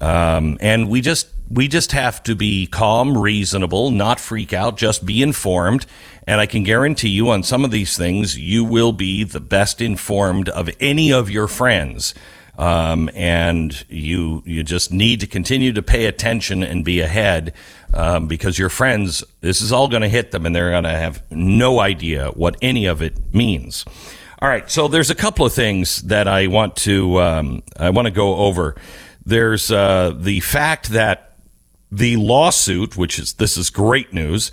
Um, 0.00 0.56
and 0.62 0.88
we 0.88 1.02
just 1.02 1.28
we 1.50 1.68
just 1.68 1.92
have 1.92 2.22
to 2.24 2.34
be 2.34 2.66
calm, 2.66 3.16
reasonable, 3.16 3.90
not 3.90 4.18
freak 4.18 4.52
out, 4.52 4.76
just 4.76 5.06
be 5.06 5.22
informed. 5.22 5.86
And 6.26 6.40
I 6.40 6.46
can 6.46 6.64
guarantee 6.64 7.08
you 7.08 7.30
on 7.30 7.42
some 7.42 7.64
of 7.64 7.70
these 7.70 7.96
things, 7.96 8.38
you 8.38 8.64
will 8.64 8.92
be 8.92 9.22
the 9.22 9.40
best 9.40 9.80
informed 9.80 10.48
of 10.48 10.68
any 10.80 11.12
of 11.12 11.30
your 11.30 11.46
friends. 11.46 12.14
Um, 12.58 13.10
and 13.14 13.84
you 13.90 14.42
you 14.46 14.62
just 14.64 14.90
need 14.90 15.20
to 15.20 15.26
continue 15.26 15.74
to 15.74 15.82
pay 15.82 16.06
attention 16.06 16.62
and 16.62 16.86
be 16.86 17.00
ahead 17.00 17.52
um, 17.92 18.28
because 18.28 18.58
your 18.58 18.70
friends, 18.70 19.22
this 19.42 19.60
is 19.60 19.72
all 19.72 19.88
going 19.88 20.00
to 20.00 20.08
hit 20.08 20.30
them, 20.30 20.46
and 20.46 20.56
they're 20.56 20.70
going 20.70 20.84
to 20.84 20.90
have 20.90 21.22
no 21.30 21.80
idea 21.80 22.28
what 22.28 22.56
any 22.62 22.86
of 22.86 23.02
it 23.02 23.34
means. 23.34 23.84
All 24.40 24.48
right, 24.48 24.70
so 24.70 24.88
there's 24.88 25.10
a 25.10 25.14
couple 25.14 25.44
of 25.44 25.52
things 25.52 26.00
that 26.02 26.28
I 26.28 26.46
want 26.46 26.76
to 26.76 27.20
um, 27.20 27.62
I 27.78 27.90
want 27.90 28.06
to 28.06 28.10
go 28.10 28.36
over. 28.36 28.74
There's 29.26 29.70
uh, 29.70 30.14
the 30.16 30.40
fact 30.40 30.90
that 30.90 31.35
the 31.90 32.16
lawsuit, 32.16 32.96
which 32.96 33.18
is 33.18 33.34
this 33.34 33.56
is 33.56 33.70
great 33.70 34.12
news, 34.12 34.50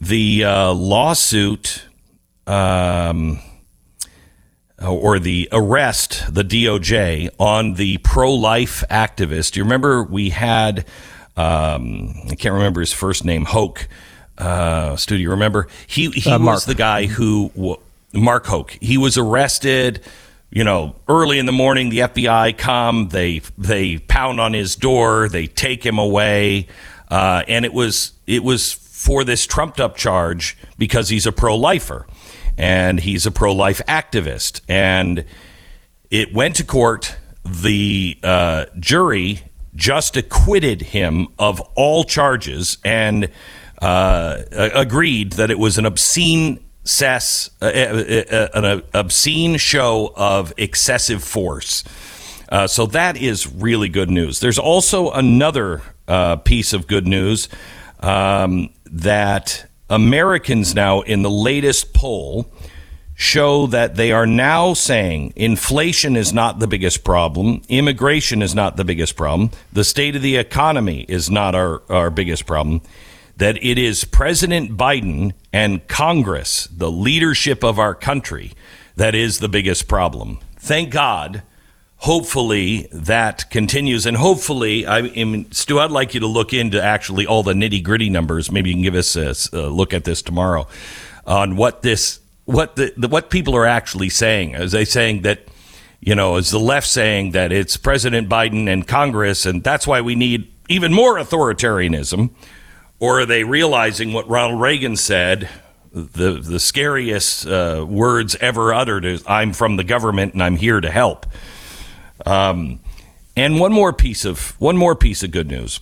the 0.00 0.44
uh, 0.44 0.72
lawsuit 0.72 1.84
um, 2.46 3.38
or 4.84 5.18
the 5.18 5.48
arrest, 5.52 6.34
the 6.34 6.42
DOJ 6.42 7.30
on 7.38 7.74
the 7.74 7.98
pro-life 7.98 8.82
activist. 8.90 9.54
You 9.56 9.62
remember 9.62 10.02
we 10.02 10.30
had 10.30 10.84
um, 11.36 12.14
I 12.30 12.34
can't 12.34 12.54
remember 12.54 12.80
his 12.80 12.92
first 12.92 13.24
name, 13.24 13.44
Houck. 13.46 13.88
Uh, 14.36 14.96
Stu, 14.96 15.16
do 15.16 15.22
you 15.22 15.30
remember? 15.30 15.68
He 15.86 16.10
he 16.10 16.30
Uh, 16.30 16.38
was 16.38 16.64
the 16.66 16.74
guy 16.74 17.06
who 17.06 17.78
Mark 18.12 18.46
Houck. 18.46 18.76
He 18.80 18.98
was 18.98 19.16
arrested. 19.16 20.02
You 20.54 20.64
know, 20.64 20.96
early 21.08 21.38
in 21.38 21.46
the 21.46 21.52
morning, 21.52 21.88
the 21.88 22.00
FBI 22.00 22.58
come. 22.58 23.08
They 23.08 23.40
they 23.56 23.96
pound 23.96 24.38
on 24.38 24.52
his 24.52 24.76
door. 24.76 25.30
They 25.30 25.46
take 25.46 25.82
him 25.82 25.96
away, 25.96 26.66
uh, 27.10 27.42
and 27.48 27.64
it 27.64 27.72
was 27.72 28.12
it 28.26 28.44
was 28.44 28.70
for 28.74 29.24
this 29.24 29.46
trumped 29.46 29.80
up 29.80 29.96
charge 29.96 30.58
because 30.76 31.08
he's 31.08 31.24
a 31.24 31.32
pro 31.32 31.56
lifer, 31.56 32.06
and 32.58 33.00
he's 33.00 33.24
a 33.24 33.30
pro 33.30 33.54
life 33.54 33.80
activist, 33.88 34.60
and 34.68 35.24
it 36.10 36.34
went 36.34 36.56
to 36.56 36.64
court. 36.64 37.16
The 37.46 38.18
uh, 38.22 38.66
jury 38.78 39.44
just 39.74 40.18
acquitted 40.18 40.82
him 40.82 41.28
of 41.38 41.60
all 41.76 42.04
charges 42.04 42.76
and 42.84 43.30
uh, 43.80 44.42
agreed 44.52 45.32
that 45.32 45.50
it 45.50 45.58
was 45.58 45.78
an 45.78 45.86
obscene 45.86 46.62
cess, 46.84 47.50
uh, 47.60 47.66
uh, 47.66 48.24
uh, 48.30 48.48
an 48.54 48.82
obscene 48.94 49.56
show 49.56 50.12
of 50.16 50.52
excessive 50.56 51.22
force. 51.22 51.84
Uh, 52.48 52.66
so 52.66 52.86
that 52.86 53.16
is 53.16 53.50
really 53.50 53.88
good 53.88 54.10
news. 54.10 54.40
There's 54.40 54.58
also 54.58 55.10
another 55.10 55.82
uh, 56.06 56.36
piece 56.36 56.72
of 56.72 56.86
good 56.86 57.06
news 57.06 57.48
um, 58.00 58.70
that 58.84 59.66
Americans 59.88 60.74
now, 60.74 61.00
in 61.00 61.22
the 61.22 61.30
latest 61.30 61.94
poll, 61.94 62.52
show 63.14 63.66
that 63.68 63.94
they 63.94 64.10
are 64.10 64.26
now 64.26 64.74
saying 64.74 65.32
inflation 65.36 66.16
is 66.16 66.32
not 66.32 66.58
the 66.58 66.66
biggest 66.66 67.04
problem, 67.04 67.62
immigration 67.68 68.42
is 68.42 68.54
not 68.54 68.76
the 68.76 68.84
biggest 68.84 69.16
problem, 69.16 69.50
the 69.72 69.84
state 69.84 70.16
of 70.16 70.22
the 70.22 70.36
economy 70.36 71.06
is 71.08 71.30
not 71.30 71.54
our, 71.54 71.82
our 71.88 72.10
biggest 72.10 72.46
problem, 72.46 72.80
that 73.36 73.62
it 73.62 73.78
is 73.78 74.04
President 74.04 74.76
Biden 74.76 75.32
and 75.52 75.86
Congress, 75.88 76.66
the 76.66 76.90
leadership 76.90 77.64
of 77.64 77.78
our 77.78 77.94
country, 77.94 78.52
that 78.96 79.14
is 79.14 79.38
the 79.38 79.48
biggest 79.48 79.88
problem. 79.88 80.38
Thank 80.56 80.90
God. 80.90 81.42
Hopefully 81.98 82.88
that 82.92 83.48
continues, 83.48 84.06
and 84.06 84.16
hopefully, 84.16 84.84
I 84.84 85.02
mean, 85.02 85.52
Stu, 85.52 85.78
I'd 85.78 85.92
like 85.92 86.14
you 86.14 86.20
to 86.20 86.26
look 86.26 86.52
into 86.52 86.82
actually 86.82 87.26
all 87.26 87.44
the 87.44 87.52
nitty 87.52 87.82
gritty 87.84 88.10
numbers. 88.10 88.50
Maybe 88.50 88.70
you 88.70 88.74
can 88.74 88.82
give 88.82 88.96
us 88.96 89.14
a, 89.14 89.34
a 89.56 89.68
look 89.68 89.94
at 89.94 90.02
this 90.02 90.20
tomorrow 90.20 90.66
on 91.26 91.54
what 91.54 91.82
this 91.82 92.18
what 92.44 92.74
the, 92.74 92.92
the 92.96 93.06
what 93.06 93.30
people 93.30 93.54
are 93.56 93.66
actually 93.66 94.08
saying. 94.08 94.54
Is 94.54 94.72
they 94.72 94.84
saying 94.84 95.22
that 95.22 95.46
you 96.00 96.16
know 96.16 96.36
is 96.36 96.50
the 96.50 96.58
left 96.58 96.88
saying 96.88 97.32
that 97.32 97.52
it's 97.52 97.76
President 97.76 98.28
Biden 98.28 98.68
and 98.68 98.86
Congress, 98.86 99.46
and 99.46 99.62
that's 99.62 99.86
why 99.86 100.00
we 100.00 100.16
need 100.16 100.52
even 100.68 100.92
more 100.92 101.16
authoritarianism, 101.18 102.30
or 103.02 103.20
are 103.20 103.26
they 103.26 103.42
realizing 103.42 104.12
what 104.12 104.28
Ronald 104.28 104.60
Reagan 104.60 104.96
said? 104.96 105.48
The 105.92 106.34
the 106.34 106.60
scariest 106.60 107.46
uh, 107.46 107.84
words 107.86 108.36
ever 108.36 108.72
uttered 108.72 109.04
is 109.04 109.24
"I'm 109.26 109.52
from 109.52 109.76
the 109.76 109.84
government 109.84 110.34
and 110.34 110.42
I'm 110.42 110.56
here 110.56 110.80
to 110.80 110.90
help." 110.90 111.26
Um, 112.24 112.78
and 113.36 113.58
one 113.58 113.72
more 113.72 113.92
piece 113.92 114.24
of 114.24 114.58
one 114.60 114.76
more 114.76 114.94
piece 114.94 115.24
of 115.24 115.32
good 115.32 115.48
news 115.48 115.80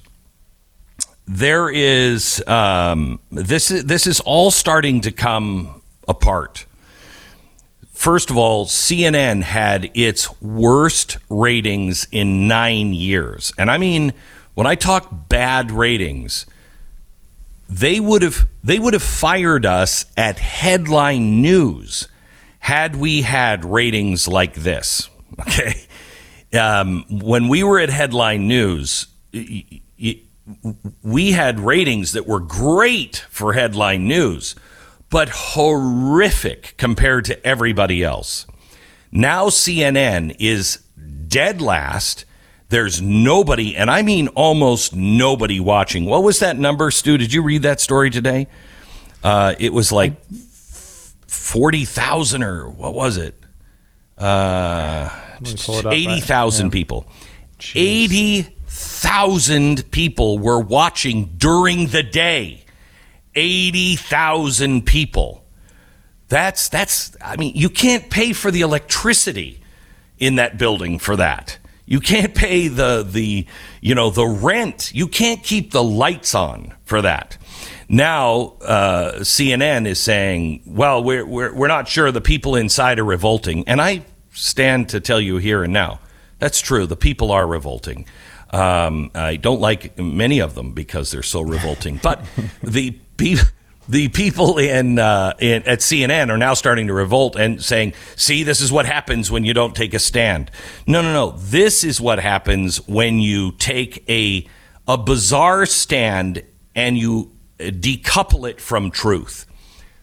there 1.29 1.71
is 1.71 2.43
um, 2.49 3.21
this 3.31 3.71
is 3.71 3.85
this 3.85 4.07
is 4.07 4.21
all 4.21 4.51
starting 4.51 5.03
to 5.03 5.13
come 5.13 5.83
apart. 6.09 6.65
First 7.93 8.31
of 8.31 8.39
all, 8.39 8.65
CNN 8.65 9.43
had 9.43 9.91
its 9.93 10.41
worst 10.41 11.19
ratings 11.29 12.09
in 12.11 12.49
nine 12.49 12.95
years, 12.95 13.53
and 13.59 13.71
I 13.71 13.77
mean 13.77 14.15
when 14.55 14.67
I 14.67 14.75
talk 14.75 15.29
bad 15.29 15.71
ratings, 15.71 16.47
they 17.71 18.01
would 18.01 18.23
have 18.23 18.49
they 18.65 18.79
would 18.79 18.95
have 18.95 19.03
fired 19.03 19.65
us 19.65 20.05
at 20.17 20.39
headline 20.39 21.41
news 21.41 22.09
had 22.59 22.97
we 22.97 23.23
had 23.23 23.65
ratings 23.65 24.29
like 24.29 24.55
this. 24.55 25.09
Okay, 25.41 25.87
um, 26.59 27.07
when 27.09 27.49
we 27.49 27.63
were 27.63 27.79
at 27.79 27.89
headline 27.89 28.47
news. 28.47 29.07
we 31.03 31.33
had 31.33 31.61
ratings 31.61 32.13
that 32.13 32.27
were 32.27 32.41
great 32.41 33.25
for 33.31 33.53
headline 33.55 34.07
news, 34.07 34.55
but 35.09 35.29
horrific 35.31 36.75
compared 36.77 37.25
to 37.27 37.47
everybody 37.47 38.03
else. 38.03 38.47
Now 39.13 39.47
CNN 39.47 40.37
is 40.39 40.81
dead 41.29 41.63
last. 41.63 42.25
There's 42.71 43.03
nobody, 43.03 43.77
and 43.77 43.91
I 43.91 44.01
mean 44.03 44.29
almost 44.29 44.95
nobody 44.95 45.59
watching. 45.59 46.05
What 46.05 46.23
was 46.23 46.39
that 46.39 46.57
number, 46.57 46.93
Stu? 46.93 47.19
Did 47.19 47.33
you 47.33 47.43
read 47.43 47.63
that 47.63 47.81
story 47.81 48.11
today? 48.11 48.47
Uh, 49.25 49.57
it 49.59 49.73
was 49.73 49.91
like 49.91 50.25
40,000 51.27 52.45
or 52.45 52.69
what 52.69 52.95
was 52.95 53.17
it? 53.17 53.35
Uh, 54.17 55.09
it 55.81 55.87
up. 55.87 55.93
80,000 55.93 56.71
people. 56.71 57.09
80,000 57.75 59.91
people 59.91 60.39
were 60.39 60.61
watching 60.61 61.25
during 61.39 61.89
the 61.89 62.05
day. 62.05 62.63
80,000 63.35 64.87
people. 64.87 65.45
That's 66.29 66.69
that's 66.69 67.17
I 67.21 67.35
mean, 67.35 67.57
you 67.57 67.69
can't 67.69 68.09
pay 68.09 68.33
for 68.33 68.53
the 68.53 68.61
electricity 68.61 69.61
in 70.21 70.37
that 70.37 70.57
building 70.57 71.01
for 71.01 71.17
that. 71.17 71.59
You 71.91 71.99
can't 71.99 72.37
pay 72.37 72.69
the 72.69 73.03
the 73.03 73.45
you 73.81 73.95
know 73.97 74.11
the 74.11 74.25
rent. 74.25 74.93
You 74.95 75.09
can't 75.09 75.43
keep 75.43 75.73
the 75.73 75.83
lights 75.83 76.37
on 76.37 76.73
for 76.85 77.03
that. 77.03 77.37
Now 77.89 78.55
uh, 78.63 79.15
CNN 79.19 79.87
is 79.87 79.99
saying, 79.99 80.63
well, 80.65 81.03
we're, 81.03 81.27
we're 81.27 81.53
we're 81.53 81.69
not 81.69 81.89
sure 81.89 82.13
the 82.13 82.21
people 82.21 82.55
inside 82.55 83.01
are 83.01 83.05
revolting, 83.05 83.67
and 83.67 83.81
I 83.83 84.05
stand 84.33 84.91
to 84.91 85.01
tell 85.01 85.21
you 85.21 85.39
here 85.39 85.65
and 85.65 85.73
now 85.73 85.99
that's 86.39 86.61
true. 86.61 86.87
The 86.87 86.97
people 86.97 87.33
are 87.33 87.47
revolting. 87.47 88.07
Um, 88.51 89.11
I 89.15 89.35
don't 89.37 89.61
like 89.61 89.99
many 89.99 90.39
of 90.39 90.55
them 90.55 90.73
because 90.73 91.11
they're 91.11 91.23
so 91.25 91.41
revolting, 91.41 92.01
but 92.03 92.25
the 92.63 92.93
people 93.17 93.45
the 93.91 94.09
people 94.09 94.59
in, 94.59 95.01
uh, 95.01 95.35
in 95.41 95.65
at 95.65 95.81
CNN 95.81 96.31
are 96.31 96.39
now 96.39 96.55
starting 96.55 96.87
to 96.87 96.95
revolt 96.95 97.35
and 97.35 97.63
saying, 97.63 97.93
"See, 98.15 98.45
this 98.45 98.61
is 98.61 98.71
what 98.71 98.87
happens 98.87 99.31
when 99.31 99.45
you 99.45 99.53
don't 99.53 99.75
take 99.75 99.95
a 99.95 99.99
stand." 99.99 100.51
No, 100.87 101.03
no, 101.03 101.13
no. 101.13 101.33
This 101.33 101.83
is 101.83 102.01
what 102.01 102.21
happens 102.21 102.87
when 102.87 103.19
you 103.19 103.53
take 103.53 104.05
a 104.09 104.47
a 104.87 104.97
bizarre 104.97 105.67
stand 105.67 106.45
and 106.75 106.97
you 106.97 107.33
uh, 107.59 107.65
decouple 107.65 108.49
it 108.49 108.61
from 108.61 108.93
truth. 108.93 109.45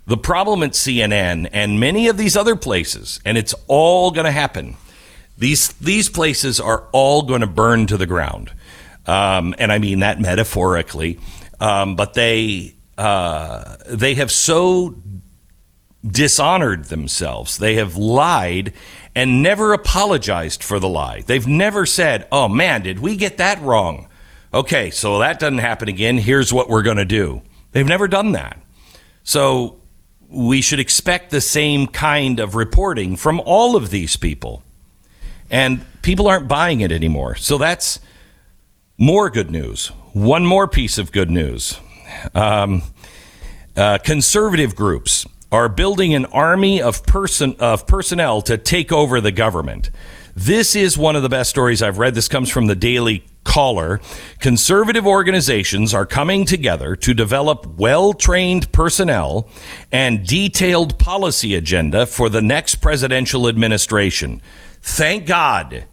The 0.06 0.17
problem 0.17 0.63
at 0.63 0.71
CNN 0.71 1.50
and 1.54 1.80
many 1.80 2.10
of 2.10 2.17
these 2.17 2.36
other 2.36 2.58
places, 2.58 3.21
and 3.23 3.38
it's 3.38 3.56
all 3.67 4.12
going 4.12 4.26
to 4.26 4.32
happen. 4.32 4.76
These 5.38 5.69
these 5.73 6.10
places 6.10 6.60
are 6.60 6.88
all 6.91 7.21
going 7.21 7.41
to 7.41 7.47
burn 7.47 7.88
to 7.88 7.95
the 7.95 8.06
ground, 8.06 8.52
um, 9.06 9.56
and 9.58 9.71
I 9.71 9.80
mean 9.80 10.00
that 10.00 10.19
metaphorically. 10.19 11.19
Um, 11.60 11.95
but 11.95 12.13
they 12.13 12.76
uh, 12.97 13.75
they 13.88 14.15
have 14.15 14.31
so 14.31 14.95
dishonored 16.05 16.86
themselves. 16.86 17.57
They 17.57 17.75
have 17.75 17.95
lied 17.97 18.73
and 19.15 19.41
never 19.41 19.73
apologized 19.73 20.63
for 20.63 20.79
the 20.79 20.89
lie. 20.89 21.21
They've 21.21 21.47
never 21.47 21.86
said, 21.86 22.27
"Oh 22.31 22.47
man, 22.47 22.81
did 22.81 22.99
we 22.99 23.15
get 23.15 23.38
that 23.38 23.62
wrong?" 23.62 24.07
Okay, 24.53 24.89
so 24.91 25.19
that 25.19 25.39
doesn't 25.39 25.57
happen 25.57 25.89
again. 25.89 26.17
Here's 26.17 26.53
what 26.53 26.69
we're 26.69 26.83
going 26.83 26.97
to 26.97 27.05
do. 27.05 27.41
They've 27.71 27.86
never 27.86 28.07
done 28.07 28.31
that. 28.31 28.57
So 29.23 29.79
we 30.29 30.62
should 30.62 30.79
expect 30.79 31.31
the 31.31 31.41
same 31.41 31.88
kind 31.88 32.39
of 32.39 32.55
reporting 32.55 33.15
from 33.15 33.41
all 33.45 33.75
of 33.75 33.89
these 33.89 34.15
people. 34.15 34.63
And 35.49 35.86
people 36.01 36.27
aren't 36.27 36.47
buying 36.47 36.81
it 36.81 36.91
anymore. 36.91 37.36
So 37.36 37.57
that's 37.57 37.99
more 38.97 39.29
good 39.29 39.51
news. 39.51 39.88
One 40.13 40.45
more 40.45 40.67
piece 40.67 40.97
of 40.97 41.12
good 41.12 41.29
news. 41.29 41.79
Um, 42.33 42.83
uh, 43.75 43.97
conservative 43.99 44.75
groups 44.75 45.25
are 45.51 45.69
building 45.69 46.13
an 46.13 46.25
army 46.25 46.81
of 46.81 47.05
person 47.05 47.55
of 47.59 47.87
personnel 47.87 48.41
to 48.41 48.57
take 48.57 48.91
over 48.91 49.21
the 49.21 49.31
government. 49.31 49.91
This 50.35 50.75
is 50.75 50.97
one 50.97 51.15
of 51.15 51.23
the 51.23 51.29
best 51.29 51.49
stories 51.49 51.81
I've 51.81 51.97
read. 51.97 52.13
This 52.13 52.27
comes 52.27 52.49
from 52.49 52.67
the 52.67 52.75
Daily 52.75 53.25
Caller. 53.43 53.99
Conservative 54.39 55.07
organizations 55.07 55.93
are 55.93 56.05
coming 56.05 56.45
together 56.45 56.95
to 56.97 57.13
develop 57.13 57.65
well 57.77 58.13
trained 58.13 58.71
personnel 58.71 59.49
and 59.91 60.27
detailed 60.27 60.99
policy 60.99 61.55
agenda 61.55 62.05
for 62.05 62.29
the 62.29 62.41
next 62.41 62.75
presidential 62.75 63.47
administration. 63.47 64.41
Thank 64.81 65.25
God. 65.25 65.85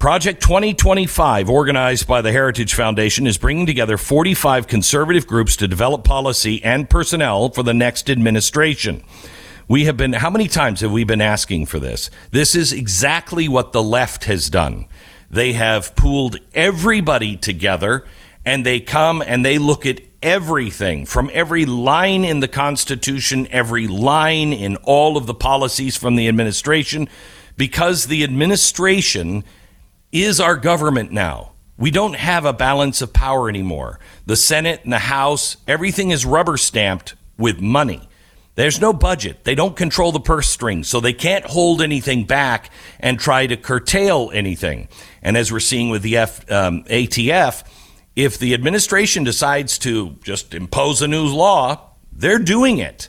Project 0.00 0.42
2025, 0.42 1.50
organized 1.50 2.06
by 2.06 2.22
the 2.22 2.32
Heritage 2.32 2.72
Foundation, 2.72 3.26
is 3.26 3.36
bringing 3.36 3.66
together 3.66 3.98
45 3.98 4.66
conservative 4.66 5.26
groups 5.26 5.56
to 5.56 5.68
develop 5.68 6.04
policy 6.04 6.64
and 6.64 6.88
personnel 6.88 7.50
for 7.50 7.62
the 7.62 7.74
next 7.74 8.08
administration. 8.08 9.04
We 9.68 9.84
have 9.84 9.98
been, 9.98 10.14
how 10.14 10.30
many 10.30 10.48
times 10.48 10.80
have 10.80 10.90
we 10.90 11.04
been 11.04 11.20
asking 11.20 11.66
for 11.66 11.78
this? 11.78 12.08
This 12.30 12.54
is 12.54 12.72
exactly 12.72 13.46
what 13.46 13.72
the 13.72 13.82
left 13.82 14.24
has 14.24 14.48
done. 14.48 14.86
They 15.30 15.52
have 15.52 15.94
pooled 15.96 16.38
everybody 16.54 17.36
together 17.36 18.06
and 18.42 18.64
they 18.64 18.80
come 18.80 19.22
and 19.26 19.44
they 19.44 19.58
look 19.58 19.84
at 19.84 20.00
everything 20.22 21.04
from 21.04 21.30
every 21.34 21.66
line 21.66 22.24
in 22.24 22.40
the 22.40 22.48
Constitution, 22.48 23.46
every 23.50 23.86
line 23.86 24.54
in 24.54 24.76
all 24.76 25.18
of 25.18 25.26
the 25.26 25.34
policies 25.34 25.98
from 25.98 26.16
the 26.16 26.26
administration, 26.26 27.06
because 27.58 28.06
the 28.06 28.24
administration 28.24 29.44
is 30.12 30.40
our 30.40 30.56
government 30.56 31.12
now. 31.12 31.52
We 31.76 31.90
don't 31.90 32.16
have 32.16 32.44
a 32.44 32.52
balance 32.52 33.00
of 33.00 33.12
power 33.12 33.48
anymore. 33.48 34.00
The 34.26 34.36
Senate 34.36 34.80
and 34.84 34.92
the 34.92 34.98
House, 34.98 35.56
everything 35.66 36.10
is 36.10 36.26
rubber 36.26 36.56
stamped 36.56 37.14
with 37.38 37.60
money. 37.60 38.08
There's 38.54 38.80
no 38.80 38.92
budget. 38.92 39.44
They 39.44 39.54
don't 39.54 39.76
control 39.76 40.12
the 40.12 40.20
purse 40.20 40.48
strings, 40.48 40.88
so 40.88 41.00
they 41.00 41.14
can't 41.14 41.46
hold 41.46 41.80
anything 41.80 42.24
back 42.24 42.70
and 42.98 43.18
try 43.18 43.46
to 43.46 43.56
curtail 43.56 44.30
anything. 44.34 44.88
And 45.22 45.36
as 45.36 45.50
we're 45.50 45.60
seeing 45.60 45.88
with 45.88 46.02
the 46.02 46.18
F, 46.18 46.50
um, 46.50 46.84
ATF, 46.84 47.64
if 48.16 48.38
the 48.38 48.52
administration 48.52 49.24
decides 49.24 49.78
to 49.78 50.16
just 50.22 50.52
impose 50.52 51.00
a 51.00 51.08
new 51.08 51.26
law, 51.26 51.92
they're 52.12 52.38
doing 52.38 52.78
it. 52.78 53.08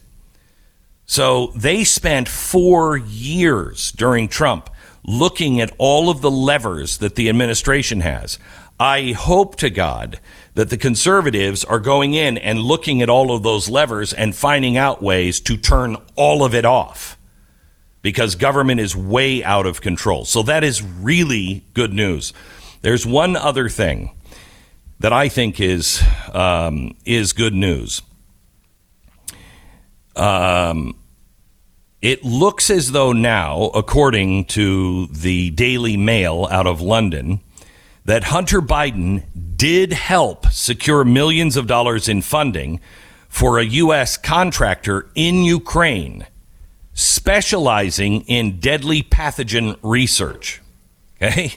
So 1.05 1.47
they 1.55 1.83
spent 1.83 2.29
four 2.29 2.95
years 2.95 3.91
during 3.91 4.29
Trump 4.29 4.69
looking 5.03 5.59
at 5.59 5.73
all 5.77 6.09
of 6.09 6.21
the 6.21 6.31
levers 6.31 6.97
that 6.99 7.15
the 7.15 7.29
administration 7.29 8.01
has. 8.01 8.37
I 8.79 9.11
hope 9.11 9.57
to 9.57 9.69
God 9.69 10.19
that 10.55 10.69
the 10.69 10.77
conservatives 10.77 11.63
are 11.63 11.79
going 11.79 12.13
in 12.13 12.37
and 12.37 12.59
looking 12.59 13.01
at 13.01 13.09
all 13.09 13.33
of 13.33 13.43
those 13.43 13.69
levers 13.69 14.11
and 14.11 14.35
finding 14.35 14.75
out 14.77 15.01
ways 15.01 15.39
to 15.41 15.55
turn 15.55 15.97
all 16.15 16.43
of 16.43 16.55
it 16.55 16.65
off 16.65 17.17
because 18.01 18.35
government 18.35 18.79
is 18.79 18.95
way 18.95 19.43
out 19.43 19.65
of 19.65 19.81
control. 19.81 20.25
So 20.25 20.41
that 20.43 20.63
is 20.63 20.81
really 20.81 21.63
good 21.73 21.93
news. 21.93 22.33
There's 22.81 23.05
one 23.05 23.35
other 23.35 23.69
thing 23.69 24.11
that 24.99 25.13
I 25.13 25.29
think 25.29 25.59
is 25.59 26.03
um, 26.33 26.95
is 27.05 27.33
good 27.33 27.53
news. 27.53 28.01
Um, 30.15 30.95
it 32.01 32.23
looks 32.23 32.69
as 32.69 32.91
though 32.91 33.13
now, 33.13 33.71
according 33.75 34.45
to 34.45 35.07
the 35.07 35.51
Daily 35.51 35.97
Mail 35.97 36.47
out 36.49 36.67
of 36.67 36.81
London, 36.81 37.41
that 38.05 38.25
Hunter 38.25 38.61
Biden 38.61 39.23
did 39.55 39.93
help 39.93 40.47
secure 40.47 41.03
millions 41.03 41.55
of 41.55 41.67
dollars 41.67 42.09
in 42.09 42.21
funding 42.21 42.79
for 43.29 43.59
a 43.59 43.63
U.S. 43.63 44.17
contractor 44.17 45.09
in 45.15 45.43
Ukraine 45.43 46.25
specializing 46.93 48.21
in 48.21 48.59
deadly 48.59 49.03
pathogen 49.03 49.77
research. 49.81 50.61
Okay? 51.15 51.53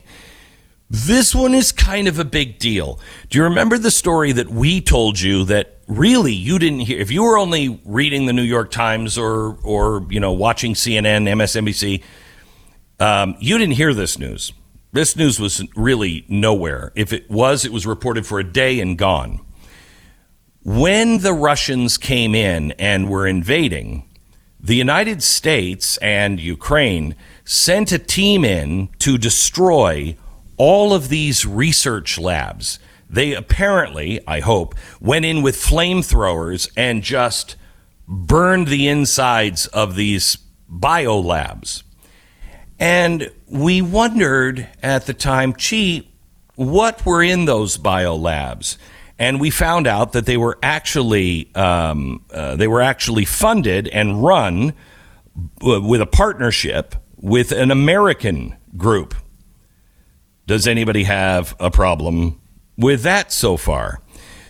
This 0.90 1.35
one 1.35 1.54
is 1.54 1.72
kind 1.72 2.07
of 2.07 2.18
a 2.18 2.24
big 2.24 2.59
deal. 2.59 3.00
Do 3.28 3.38
you 3.38 3.44
remember 3.44 3.78
the 3.78 3.90
story 3.90 4.33
that 4.33 4.50
we 4.50 4.80
told 4.80 5.18
you 5.18 5.44
that 5.46 5.73
really 5.86 6.32
you 6.32 6.58
didn't 6.58 6.80
hear? 6.80 6.98
If 6.98 7.10
you 7.10 7.22
were 7.22 7.38
only 7.38 7.80
reading 7.84 8.26
the 8.26 8.32
New 8.32 8.42
York 8.42 8.70
Times 8.70 9.18
or, 9.18 9.58
or 9.62 10.06
you 10.10 10.20
know, 10.20 10.32
watching 10.32 10.74
CNN, 10.74 11.28
MSNBC, 11.28 12.02
um, 13.00 13.36
you 13.40 13.58
didn't 13.58 13.74
hear 13.74 13.94
this 13.94 14.18
news. 14.18 14.52
This 14.92 15.16
news 15.16 15.40
was 15.40 15.62
really 15.74 16.24
nowhere. 16.28 16.92
If 16.94 17.12
it 17.12 17.28
was, 17.28 17.64
it 17.64 17.72
was 17.72 17.86
reported 17.86 18.26
for 18.26 18.38
a 18.38 18.44
day 18.44 18.78
and 18.80 18.96
gone. 18.96 19.40
When 20.62 21.18
the 21.18 21.32
Russians 21.32 21.98
came 21.98 22.34
in 22.34 22.72
and 22.72 23.10
were 23.10 23.26
invading, 23.26 24.08
the 24.60 24.76
United 24.76 25.22
States 25.22 25.98
and 25.98 26.40
Ukraine 26.40 27.16
sent 27.44 27.92
a 27.92 27.98
team 27.98 28.44
in 28.44 28.88
to 29.00 29.18
destroy 29.18 30.16
all 30.56 30.94
of 30.94 31.08
these 31.08 31.44
research 31.44 32.18
labs. 32.18 32.78
They 33.08 33.34
apparently, 33.34 34.20
I 34.26 34.40
hope, 34.40 34.74
went 35.00 35.24
in 35.24 35.42
with 35.42 35.56
flamethrowers 35.56 36.70
and 36.76 37.02
just 37.02 37.56
burned 38.06 38.68
the 38.68 38.88
insides 38.88 39.66
of 39.68 39.94
these 39.94 40.38
biolabs. 40.70 41.82
And 42.78 43.30
we 43.48 43.82
wondered 43.82 44.68
at 44.82 45.06
the 45.06 45.14
time, 45.14 45.54
gee, 45.56 46.10
what 46.56 47.04
were 47.06 47.22
in 47.22 47.44
those 47.44 47.78
biolabs? 47.78 48.76
And 49.18 49.40
we 49.40 49.50
found 49.50 49.86
out 49.86 50.12
that 50.12 50.26
they 50.26 50.36
were 50.36 50.58
actually 50.62 51.54
um, 51.54 52.24
uh, 52.32 52.56
they 52.56 52.66
were 52.66 52.80
actually 52.80 53.24
funded 53.24 53.86
and 53.88 54.22
run 54.24 54.74
with 55.60 56.00
a 56.00 56.06
partnership 56.06 56.96
with 57.16 57.52
an 57.52 57.70
American 57.70 58.56
group. 58.76 59.14
Does 60.46 60.66
anybody 60.66 61.04
have 61.04 61.54
a 61.60 61.70
problem 61.70 62.40
with 62.76 63.02
that 63.02 63.32
so 63.32 63.56
far? 63.56 64.00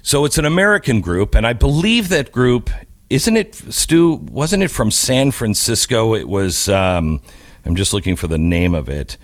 So 0.02 0.24
it's 0.24 0.38
an 0.38 0.44
American 0.44 1.00
group, 1.00 1.34
and 1.34 1.46
I 1.46 1.52
believe 1.52 2.08
that 2.10 2.30
group 2.30 2.70
isn't 3.10 3.36
it 3.36 3.54
Stu? 3.54 4.14
Wasn't 4.14 4.62
it 4.62 4.70
from 4.70 4.90
San 4.90 5.30
Francisco? 5.30 6.14
It 6.14 6.28
was. 6.28 6.68
Um, 6.68 7.20
I'm 7.64 7.76
just 7.76 7.92
looking 7.92 8.16
for 8.16 8.26
the 8.26 8.38
name 8.38 8.74
of 8.74 8.88
it. 8.88 9.16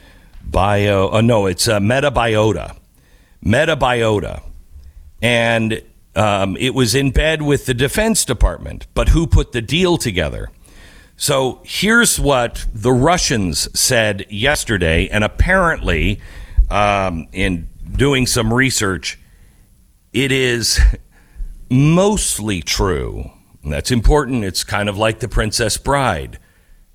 Bio. 0.44 1.10
Oh 1.10 1.20
no, 1.20 1.46
it's 1.46 1.66
uh, 1.66 1.80
Metabiota. 1.80 2.76
Metabiota, 3.44 4.42
and 5.22 5.82
um, 6.14 6.56
it 6.58 6.74
was 6.74 6.94
in 6.94 7.10
bed 7.10 7.40
with 7.42 7.66
the 7.66 7.74
Defense 7.74 8.24
Department. 8.24 8.86
But 8.92 9.08
who 9.08 9.26
put 9.26 9.52
the 9.52 9.62
deal 9.62 9.96
together? 9.96 10.50
So 11.16 11.60
here's 11.64 12.20
what 12.20 12.66
the 12.72 12.92
Russians 12.92 13.68
said 13.78 14.26
yesterday, 14.30 15.08
and 15.08 15.24
apparently, 15.24 16.20
um, 16.70 17.28
in 17.32 17.69
doing 17.92 18.26
some 18.26 18.52
research, 18.52 19.18
it 20.12 20.32
is 20.32 20.80
mostly 21.70 22.62
true. 22.62 23.30
And 23.62 23.72
that's 23.72 23.90
important. 23.90 24.44
It's 24.44 24.64
kind 24.64 24.88
of 24.88 24.96
like 24.96 25.20
the 25.20 25.28
Princess 25.28 25.76
Bride. 25.76 26.38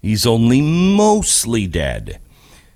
He's 0.02 0.26
only 0.26 0.62
mostly 0.62 1.68
dead. 1.68 2.20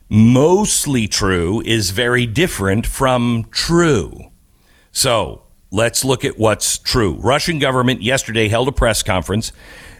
Mostly 0.09 1.07
true 1.07 1.61
is 1.65 1.91
very 1.91 2.25
different 2.25 2.85
from 2.87 3.47
true. 3.51 4.31
So 4.91 5.43
let's 5.71 6.03
look 6.03 6.25
at 6.25 6.39
what's 6.39 6.79
true. 6.79 7.13
Russian 7.19 7.59
government 7.59 8.01
yesterday 8.01 8.47
held 8.47 8.67
a 8.67 8.71
press 8.71 9.03
conference. 9.03 9.51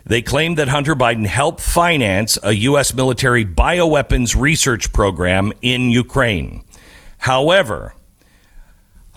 They 0.05 0.23
claimed 0.23 0.57
that 0.57 0.69
Hunter 0.69 0.95
Biden 0.95 1.27
helped 1.27 1.61
finance 1.61 2.39
a 2.41 2.53
U.S. 2.53 2.93
military 2.95 3.45
bioweapons 3.45 4.39
research 4.39 4.91
program 4.91 5.53
in 5.61 5.91
Ukraine. 5.91 6.63
However, 7.19 7.93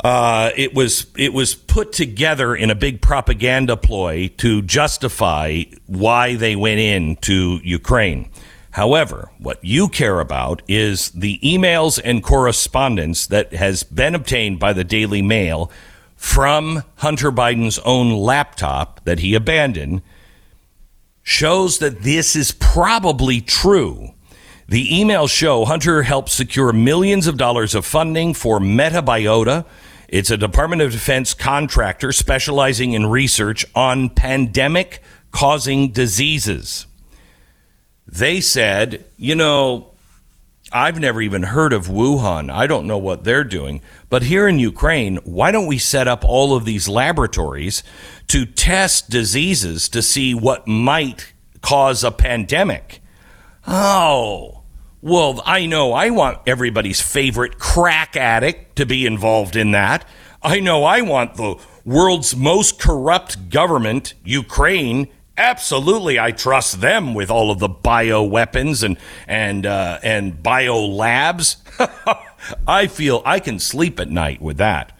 uh, 0.00 0.50
it 0.56 0.74
was 0.74 1.06
it 1.16 1.32
was 1.32 1.54
put 1.54 1.92
together 1.92 2.54
in 2.54 2.70
a 2.70 2.74
big 2.74 3.00
propaganda 3.00 3.76
ploy 3.76 4.28
to 4.38 4.62
justify 4.62 5.62
why 5.86 6.34
they 6.34 6.56
went 6.56 6.80
in 6.80 7.16
to 7.16 7.60
Ukraine. 7.62 8.28
However, 8.72 9.30
what 9.38 9.62
you 9.62 9.88
care 9.88 10.18
about 10.18 10.62
is 10.66 11.10
the 11.10 11.38
emails 11.40 12.00
and 12.02 12.22
correspondence 12.22 13.26
that 13.26 13.52
has 13.52 13.82
been 13.82 14.14
obtained 14.14 14.58
by 14.58 14.72
the 14.72 14.82
Daily 14.82 15.20
Mail 15.20 15.70
from 16.16 16.82
Hunter 16.96 17.30
Biden's 17.30 17.78
own 17.80 18.12
laptop 18.12 19.04
that 19.04 19.18
he 19.18 19.34
abandoned 19.34 20.00
shows 21.22 21.78
that 21.78 22.02
this 22.02 22.34
is 22.34 22.52
probably 22.52 23.40
true. 23.40 24.14
The 24.68 24.88
emails 24.88 25.30
show 25.30 25.64
Hunter 25.64 26.02
helped 26.02 26.30
secure 26.30 26.72
millions 26.72 27.26
of 27.26 27.36
dollars 27.36 27.74
of 27.74 27.84
funding 27.84 28.32
for 28.32 28.58
Metabiota. 28.58 29.66
It's 30.12 30.30
a 30.30 30.36
Department 30.36 30.82
of 30.82 30.92
Defense 30.92 31.32
contractor 31.32 32.12
specializing 32.12 32.92
in 32.92 33.06
research 33.06 33.64
on 33.74 34.10
pandemic 34.10 35.02
causing 35.30 35.90
diseases. 35.90 36.86
They 38.06 38.42
said, 38.42 39.06
you 39.16 39.34
know, 39.34 39.92
I've 40.70 41.00
never 41.00 41.22
even 41.22 41.44
heard 41.44 41.72
of 41.72 41.86
Wuhan. 41.86 42.52
I 42.52 42.66
don't 42.66 42.86
know 42.86 42.98
what 42.98 43.24
they're 43.24 43.42
doing. 43.42 43.80
But 44.10 44.24
here 44.24 44.46
in 44.46 44.58
Ukraine, 44.58 45.16
why 45.24 45.50
don't 45.50 45.66
we 45.66 45.78
set 45.78 46.06
up 46.06 46.26
all 46.26 46.54
of 46.54 46.66
these 46.66 46.90
laboratories 46.90 47.82
to 48.28 48.44
test 48.44 49.08
diseases 49.08 49.88
to 49.88 50.02
see 50.02 50.34
what 50.34 50.68
might 50.68 51.32
cause 51.62 52.04
a 52.04 52.10
pandemic? 52.10 53.00
Oh, 53.66 54.61
Well, 55.04 55.42
I 55.44 55.66
know 55.66 55.92
I 55.92 56.10
want 56.10 56.38
everybody's 56.46 57.00
favorite 57.00 57.58
crack 57.58 58.16
addict 58.16 58.76
to 58.76 58.86
be 58.86 59.04
involved 59.04 59.56
in 59.56 59.72
that. 59.72 60.06
I 60.40 60.60
know 60.60 60.84
I 60.84 61.00
want 61.00 61.34
the 61.34 61.56
world's 61.84 62.36
most 62.36 62.78
corrupt 62.78 63.50
government, 63.50 64.14
Ukraine. 64.24 65.08
Absolutely, 65.36 66.20
I 66.20 66.30
trust 66.30 66.80
them 66.80 67.14
with 67.14 67.32
all 67.32 67.50
of 67.50 67.58
the 67.58 67.68
bio 67.68 68.22
weapons 68.22 68.84
and 68.84 68.96
and 69.26 69.66
uh, 69.66 69.98
and 70.04 70.40
bio 70.40 70.78
labs. 70.78 71.56
I 72.68 72.86
feel 72.86 73.22
I 73.24 73.40
can 73.40 73.58
sleep 73.58 73.98
at 73.98 74.08
night 74.08 74.40
with 74.40 74.58
that. 74.58 74.96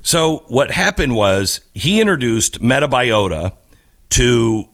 So 0.00 0.44
what 0.48 0.70
happened 0.70 1.14
was 1.14 1.60
he 1.74 2.00
introduced 2.00 2.62
Metabiota 2.62 3.52
to 4.10 4.68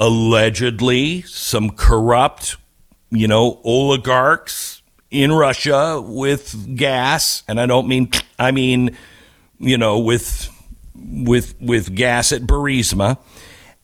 allegedly 0.00 1.22
some 1.22 1.70
corrupt, 1.70 2.56
you 3.10 3.28
know, 3.28 3.60
oligarchs 3.64 4.82
in 5.10 5.32
Russia 5.32 6.00
with 6.00 6.76
gas, 6.76 7.42
and 7.48 7.60
I 7.60 7.66
don't 7.66 7.88
mean 7.88 8.10
I 8.38 8.50
mean, 8.50 8.96
you 9.58 9.78
know, 9.78 9.98
with 9.98 10.50
with 10.94 11.54
with 11.60 11.94
gas 11.94 12.32
at 12.32 12.42
Burisma. 12.42 13.18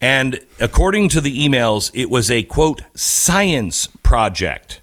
And 0.00 0.40
according 0.58 1.10
to 1.10 1.20
the 1.20 1.46
emails, 1.46 1.90
it 1.94 2.10
was 2.10 2.30
a 2.30 2.42
quote 2.42 2.82
science 2.94 3.86
project 4.02 4.80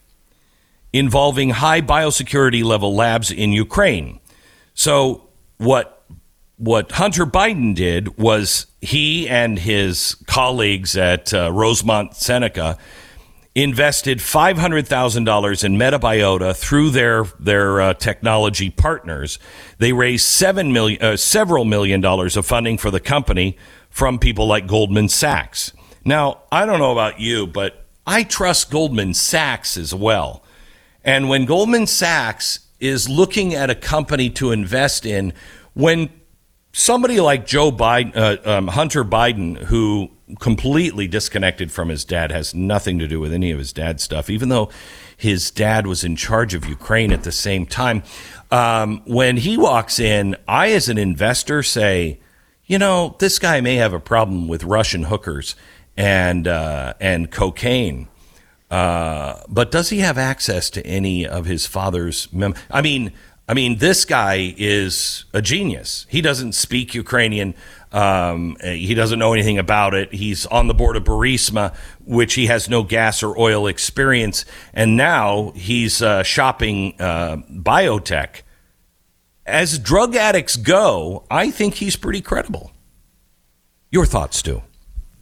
involving 0.93 1.51
high 1.51 1.81
biosecurity 1.81 2.63
level 2.63 2.95
labs 2.95 3.29
in 3.29 3.51
Ukraine. 3.51 4.19
So 4.73 5.27
what 5.57 6.03
what 6.55 6.91
Hunter 6.93 7.25
Biden 7.25 7.73
did 7.75 8.17
was 8.17 8.65
he 8.81 9.27
and 9.29 9.57
his 9.59 10.15
colleagues 10.27 10.97
at 10.97 11.33
uh, 11.33 11.51
Rosemont 11.51 12.15
Seneca 12.15 12.77
invested 13.63 14.21
five 14.21 14.57
hundred 14.57 14.87
thousand 14.87 15.23
dollars 15.23 15.63
in 15.63 15.77
Metabiota 15.77 16.55
through 16.55 16.91
their 16.91 17.23
their 17.39 17.81
uh, 17.81 17.93
technology 17.93 18.69
partners. 18.69 19.39
They 19.77 19.93
raised 19.93 20.25
seven 20.25 20.71
million, 20.71 21.01
uh, 21.01 21.17
several 21.17 21.65
million 21.65 22.01
dollars 22.01 22.37
of 22.37 22.45
funding 22.45 22.77
for 22.77 22.91
the 22.91 22.99
company 22.99 23.57
from 23.89 24.19
people 24.19 24.45
like 24.45 24.67
Goldman 24.67 25.09
Sachs. 25.09 25.73
Now, 26.05 26.43
I 26.51 26.65
don't 26.65 26.79
know 26.79 26.91
about 26.91 27.19
you, 27.19 27.47
but 27.47 27.85
I 28.05 28.23
trust 28.23 28.71
Goldman 28.71 29.13
Sachs 29.13 29.77
as 29.77 29.93
well. 29.93 30.43
And 31.03 31.29
when 31.29 31.45
Goldman 31.45 31.87
Sachs 31.87 32.59
is 32.79 33.09
looking 33.09 33.53
at 33.53 33.69
a 33.69 33.75
company 33.75 34.29
to 34.31 34.51
invest 34.51 35.05
in, 35.05 35.33
when 35.73 36.09
somebody 36.71 37.19
like 37.19 37.45
Joe 37.45 37.71
Biden, 37.71 38.15
uh, 38.15 38.37
um, 38.49 38.67
Hunter 38.67 39.03
Biden, 39.03 39.57
who 39.57 40.11
completely 40.39 41.07
disconnected 41.07 41.71
from 41.71 41.89
his 41.89 42.05
dad, 42.05 42.31
has 42.31 42.53
nothing 42.53 42.99
to 42.99 43.07
do 43.07 43.19
with 43.19 43.33
any 43.33 43.51
of 43.51 43.57
his 43.57 43.73
dad's 43.73 44.03
stuff, 44.03 44.29
even 44.29 44.49
though 44.49 44.69
his 45.15 45.51
dad 45.51 45.87
was 45.87 46.03
in 46.03 46.15
charge 46.15 46.53
of 46.53 46.65
Ukraine 46.67 47.11
at 47.11 47.23
the 47.23 47.31
same 47.31 47.65
time. 47.65 48.03
Um, 48.51 49.01
when 49.05 49.37
he 49.37 49.57
walks 49.57 49.99
in, 49.99 50.35
I, 50.47 50.71
as 50.71 50.89
an 50.89 50.97
investor, 50.97 51.63
say, 51.63 52.19
you 52.65 52.77
know, 52.77 53.15
this 53.19 53.39
guy 53.39 53.61
may 53.61 53.75
have 53.75 53.93
a 53.93 53.99
problem 53.99 54.47
with 54.47 54.63
Russian 54.63 55.03
hookers 55.03 55.55
and 55.97 56.47
uh, 56.47 56.93
and 56.99 57.31
cocaine. 57.31 58.07
Uh, 58.69 59.41
but 59.47 59.71
does 59.71 59.89
he 59.89 59.99
have 59.99 60.17
access 60.17 60.69
to 60.69 60.85
any 60.85 61.25
of 61.25 61.45
his 61.45 61.65
father's 61.65 62.31
mem- 62.31 62.53
I 62.69 62.81
mean, 62.81 63.11
I 63.49 63.55
mean, 63.55 63.79
this 63.79 64.05
guy 64.05 64.53
is 64.57 65.25
a 65.33 65.41
genius. 65.41 66.05
He 66.07 66.21
doesn't 66.21 66.53
speak 66.53 66.93
Ukrainian. 66.93 67.55
Um, 67.91 68.55
he 68.63 68.93
doesn't 68.93 69.17
know 69.17 69.33
anything 69.33 69.57
about 69.57 69.93
it. 69.95 70.13
He's 70.13 70.45
on 70.45 70.67
the 70.67 70.73
board 70.75 70.95
of 70.95 71.03
Burisma, 71.05 71.73
which 72.05 72.35
he 72.35 72.45
has 72.45 72.69
no 72.69 72.83
gas 72.83 73.23
or 73.23 73.37
oil 73.39 73.65
experience, 73.67 74.45
and 74.73 74.95
now 74.95 75.51
he's 75.55 76.01
uh, 76.01 76.21
shopping 76.23 76.93
uh, 76.99 77.37
biotech. 77.51 78.41
As 79.45 79.79
drug 79.79 80.15
addicts 80.15 80.55
go, 80.55 81.25
I 81.31 81.49
think 81.49 81.75
he's 81.75 81.95
pretty 81.95 82.21
credible. 82.21 82.71
Your 83.91 84.05
thoughts, 84.05 84.37
Stu? 84.37 84.61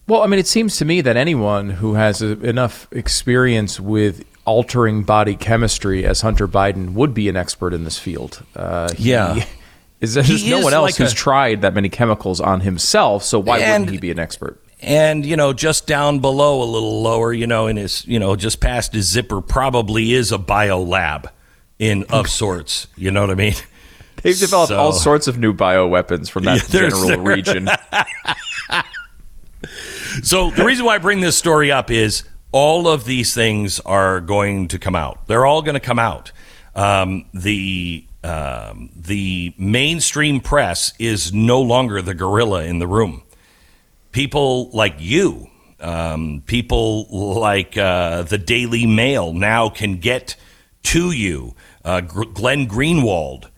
Well, 0.08 0.22
I 0.22 0.28
mean, 0.28 0.40
it 0.40 0.48
seems 0.48 0.76
to 0.78 0.86
me 0.86 1.00
that 1.02 1.16
anyone 1.16 1.70
who 1.70 1.94
has 1.94 2.22
a, 2.22 2.38
enough 2.42 2.88
experience 2.92 3.80
with 3.80 4.26
altering 4.46 5.04
body 5.04 5.36
chemistry 5.36 6.06
as 6.06 6.22
Hunter 6.22 6.48
Biden 6.48 6.94
would 6.94 7.14
be 7.14 7.30
an 7.30 7.36
expert 7.38 7.74
in 7.74 7.84
this 7.86 7.98
field. 8.00 8.44
Uh, 8.56 8.92
he- 8.94 9.12
Yeah. 9.12 9.46
Is 10.00 10.14
there's 10.14 10.28
He 10.28 10.50
no 10.50 10.60
one 10.62 10.74
else 10.74 10.84
like 10.92 10.96
who's 10.96 11.12
a- 11.12 11.16
tried 11.16 11.62
that 11.62 11.74
many 11.74 11.90
chemicals 11.90 12.40
on 12.40 12.62
himself, 12.62 13.24
so 13.24 13.40
why 13.40 13.60
And- 13.60 13.84
wouldn't 13.86 13.92
he 13.92 13.98
be 14.00 14.12
an 14.12 14.20
expert? 14.20 14.62
And 14.80 15.26
you 15.26 15.36
know, 15.36 15.54
just 15.54 15.88
down 15.88 16.20
below, 16.20 16.62
a 16.62 16.66
little 16.66 17.02
lower, 17.02 17.34
you 17.34 17.48
know, 17.48 17.66
in 17.66 17.78
his, 17.78 18.06
you 18.06 18.20
know, 18.20 18.36
just 18.36 18.60
past 18.60 18.94
his 18.94 19.08
zipper, 19.08 19.42
probably 19.42 20.14
is 20.14 20.32
a 20.32 20.38
bio 20.38 20.80
lab 20.82 21.32
in 21.80 22.04
of 22.12 22.30
sorts. 22.30 22.86
You 22.96 23.10
know 23.10 23.22
what 23.22 23.32
I 23.32 23.36
mean? 23.36 23.56
They've 24.22 24.38
developed 24.38 24.72
all 24.72 24.92
sorts 24.94 25.28
of 25.28 25.38
new 25.40 25.52
bio 25.54 25.88
weapons 25.88 26.30
from 26.30 26.44
that 26.46 26.58
Yeah, 26.74 26.90
general 26.90 27.20
region. 27.22 27.68
So 30.24 30.50
the 30.52 30.64
reason 30.66 30.86
why 30.86 30.96
I 30.96 30.98
bring 30.98 31.22
this 31.22 31.38
story 31.38 31.72
up 31.72 31.92
is 31.92 32.24
all 32.52 32.88
of 32.88 33.06
these 33.06 33.34
things 33.36 33.80
are 33.82 34.20
going 34.20 34.68
to 34.70 34.80
come 34.80 34.96
out. 34.96 35.28
They're 35.28 35.46
all 35.46 35.62
going 35.62 35.76
to 35.76 35.80
come 35.80 36.00
out. 36.00 36.32
Um, 36.76 37.26
the 37.34 38.07
um, 38.24 38.90
the 38.96 39.54
mainstream 39.58 40.40
press 40.40 40.94
is 41.00 41.34
no 41.34 41.62
longer 41.62 42.02
the 42.02 42.14
gorilla 42.14 42.64
in 42.64 42.80
the 42.80 42.88
room. 42.88 43.24
People 44.12 44.70
like 44.72 44.96
you, 44.98 45.48
um, 45.80 46.42
people 46.46 47.08
like 47.40 47.78
uh, 47.78 48.24
the 48.24 48.38
Daily 48.38 48.86
Mail 48.86 49.34
now 49.34 49.70
can 49.70 49.98
get 49.98 50.36
to 50.84 51.12
you. 51.12 51.56
Uh, 51.86 52.02
Glenn 52.02 52.68
Greenwald 52.68 53.50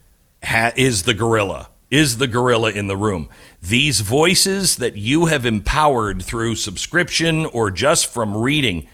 ha- 0.43 0.73
is 0.75 1.03
the 1.03 1.13
gorilla, 1.13 1.69
is 1.89 2.17
the 2.17 2.27
gorilla 2.27 2.71
in 2.71 2.87
the 2.87 2.97
room. 2.97 3.29
These 3.61 4.01
voices 4.01 4.77
that 4.77 4.95
you 4.95 5.27
have 5.27 5.45
empowered 5.45 6.21
through 6.21 6.55
subscription 6.55 7.45
or 7.45 7.71
just 7.71 8.07
from 8.11 8.35
reading, 8.35 8.87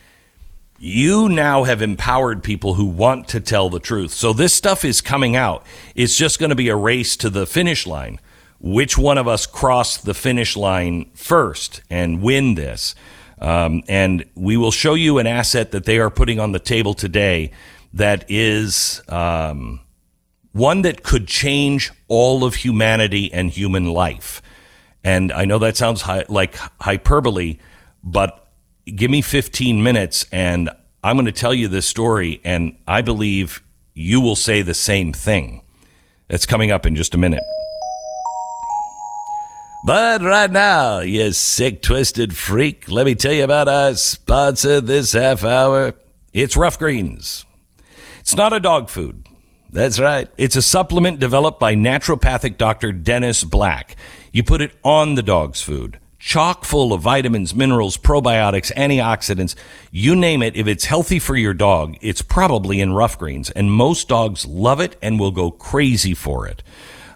you 0.77 1.29
now 1.29 1.63
have 1.63 1.81
empowered 1.81 2.43
people 2.43 2.73
who 2.73 2.85
want 2.85 3.27
to 3.29 3.39
tell 3.39 3.69
the 3.69 3.79
truth. 3.79 4.11
So 4.11 4.33
this 4.33 4.53
stuff 4.53 4.83
is 4.83 5.01
coming 5.01 5.35
out. 5.35 5.65
It's 5.95 6.17
just 6.17 6.39
going 6.39 6.49
to 6.49 6.55
be 6.55 6.69
a 6.69 6.75
race 6.75 7.15
to 7.17 7.29
the 7.29 7.45
finish 7.45 7.87
line. 7.87 8.19
Which 8.59 8.97
one 8.97 9.17
of 9.17 9.27
us 9.27 9.45
cross 9.45 9.97
the 9.97 10.13
finish 10.13 10.57
line 10.57 11.11
first 11.13 11.81
and 11.89 12.21
win 12.21 12.55
this? 12.55 12.95
Um, 13.39 13.83
and 13.87 14.25
we 14.35 14.57
will 14.57 14.71
show 14.71 14.93
you 14.93 15.17
an 15.17 15.27
asset 15.27 15.71
that 15.71 15.85
they 15.85 15.99
are 15.99 16.09
putting 16.09 16.39
on 16.39 16.51
the 16.51 16.59
table 16.59 16.93
today 16.93 17.51
that 17.93 18.25
is 18.29 19.01
um, 19.07 19.81
one 20.51 20.81
that 20.83 21.03
could 21.03 21.27
change 21.27 21.91
all 22.07 22.43
of 22.43 22.55
humanity 22.55 23.31
and 23.33 23.49
human 23.49 23.85
life. 23.85 24.41
And 25.03 25.31
I 25.31 25.45
know 25.45 25.59
that 25.59 25.77
sounds 25.77 26.01
hi- 26.01 26.25
like 26.27 26.55
hyperbole, 26.79 27.59
but 28.03 28.44
give 28.85 29.09
me 29.09 29.21
15 29.21 29.81
minutes 29.81 30.25
and 30.31 30.69
I'm 31.03 31.15
going 31.15 31.27
to 31.27 31.31
tell 31.31 31.53
you 31.53 31.67
this 31.67 31.85
story. 31.85 32.41
And 32.43 32.77
I 32.87 33.01
believe 33.01 33.61
you 33.93 34.19
will 34.21 34.35
say 34.35 34.61
the 34.61 34.73
same 34.73 35.13
thing. 35.13 35.61
That's 36.27 36.45
coming 36.47 36.71
up 36.71 36.85
in 36.85 36.95
just 36.95 37.13
a 37.13 37.17
minute. 37.17 37.43
But 39.85 40.23
right 40.23 40.49
now, 40.49 41.01
you 41.01 41.31
sick, 41.31 41.83
twisted 41.83 42.35
freak, 42.35 42.89
let 42.89 43.05
me 43.05 43.13
tell 43.13 43.33
you 43.33 43.43
about 43.43 43.67
our 43.67 43.93
sponsor 43.93 44.81
this 44.81 45.13
half 45.13 45.43
hour. 45.43 45.93
It's 46.33 46.57
Ruff 46.57 46.79
Greens. 46.79 47.45
It's 48.21 48.35
not 48.35 48.51
a 48.51 48.59
dog 48.59 48.89
food. 48.89 49.27
That's 49.71 49.99
right. 49.99 50.27
It's 50.37 50.55
a 50.55 50.63
supplement 50.63 51.19
developed 51.19 51.59
by 51.59 51.75
naturopathic 51.75 52.57
Dr. 52.57 52.91
Dennis 52.93 53.43
Black. 53.43 53.95
You 54.31 54.43
put 54.43 54.61
it 54.61 54.71
on 54.83 55.13
the 55.13 55.21
dog's 55.21 55.61
food. 55.61 55.99
Chock 56.25 56.65
full 56.65 56.91
of 56.91 57.01
vitamins, 57.01 57.53
minerals, 57.53 57.97
probiotics, 57.97 58.73
antioxidants. 58.73 59.53
You 59.91 60.15
name 60.15 60.41
it. 60.41 60.55
If 60.55 60.65
it's 60.65 60.85
healthy 60.85 61.19
for 61.19 61.35
your 61.35 61.53
dog, 61.53 61.97
it's 62.01 62.23
probably 62.23 62.81
in 62.81 62.93
Ruff 62.93 63.19
Greens. 63.19 63.51
And 63.51 63.71
most 63.71 64.07
dogs 64.07 64.43
love 64.43 64.79
it 64.79 64.95
and 65.03 65.19
will 65.19 65.29
go 65.29 65.51
crazy 65.51 66.15
for 66.15 66.47
it. 66.47 66.63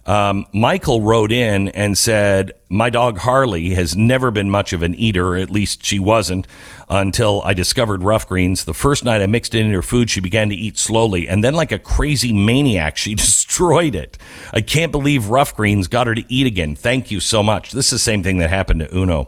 Um, 0.09 0.47
Michael 0.51 1.01
wrote 1.01 1.31
in 1.31 1.67
and 1.67 1.95
said, 1.95 2.53
My 2.67 2.89
dog 2.89 3.19
Harley 3.19 3.75
has 3.75 3.95
never 3.95 4.31
been 4.31 4.49
much 4.49 4.73
of 4.73 4.81
an 4.81 4.95
eater, 4.95 5.35
at 5.35 5.51
least 5.51 5.85
she 5.85 5.99
wasn't, 5.99 6.47
until 6.89 7.43
I 7.43 7.53
discovered 7.53 8.01
Ruff 8.01 8.27
Greens. 8.27 8.65
The 8.65 8.73
first 8.73 9.05
night 9.05 9.21
I 9.21 9.27
mixed 9.27 9.53
it 9.53 9.63
in 9.63 9.71
her 9.71 9.83
food, 9.83 10.09
she 10.09 10.19
began 10.19 10.49
to 10.49 10.55
eat 10.55 10.79
slowly, 10.79 11.29
and 11.29 11.43
then, 11.43 11.53
like 11.53 11.71
a 11.71 11.77
crazy 11.77 12.33
maniac, 12.33 12.97
she 12.97 13.13
destroyed 13.29 13.93
it. 13.93 14.17
I 14.51 14.61
can't 14.61 14.91
believe 14.91 15.27
Ruff 15.27 15.55
Greens 15.55 15.87
got 15.87 16.07
her 16.07 16.15
to 16.15 16.25
eat 16.27 16.47
again. 16.47 16.75
Thank 16.75 17.11
you 17.11 17.19
so 17.19 17.43
much. 17.43 17.71
This 17.71 17.85
is 17.85 17.91
the 17.91 17.99
same 17.99 18.23
thing 18.23 18.39
that 18.39 18.49
happened 18.49 18.79
to 18.79 18.97
Uno. 18.97 19.27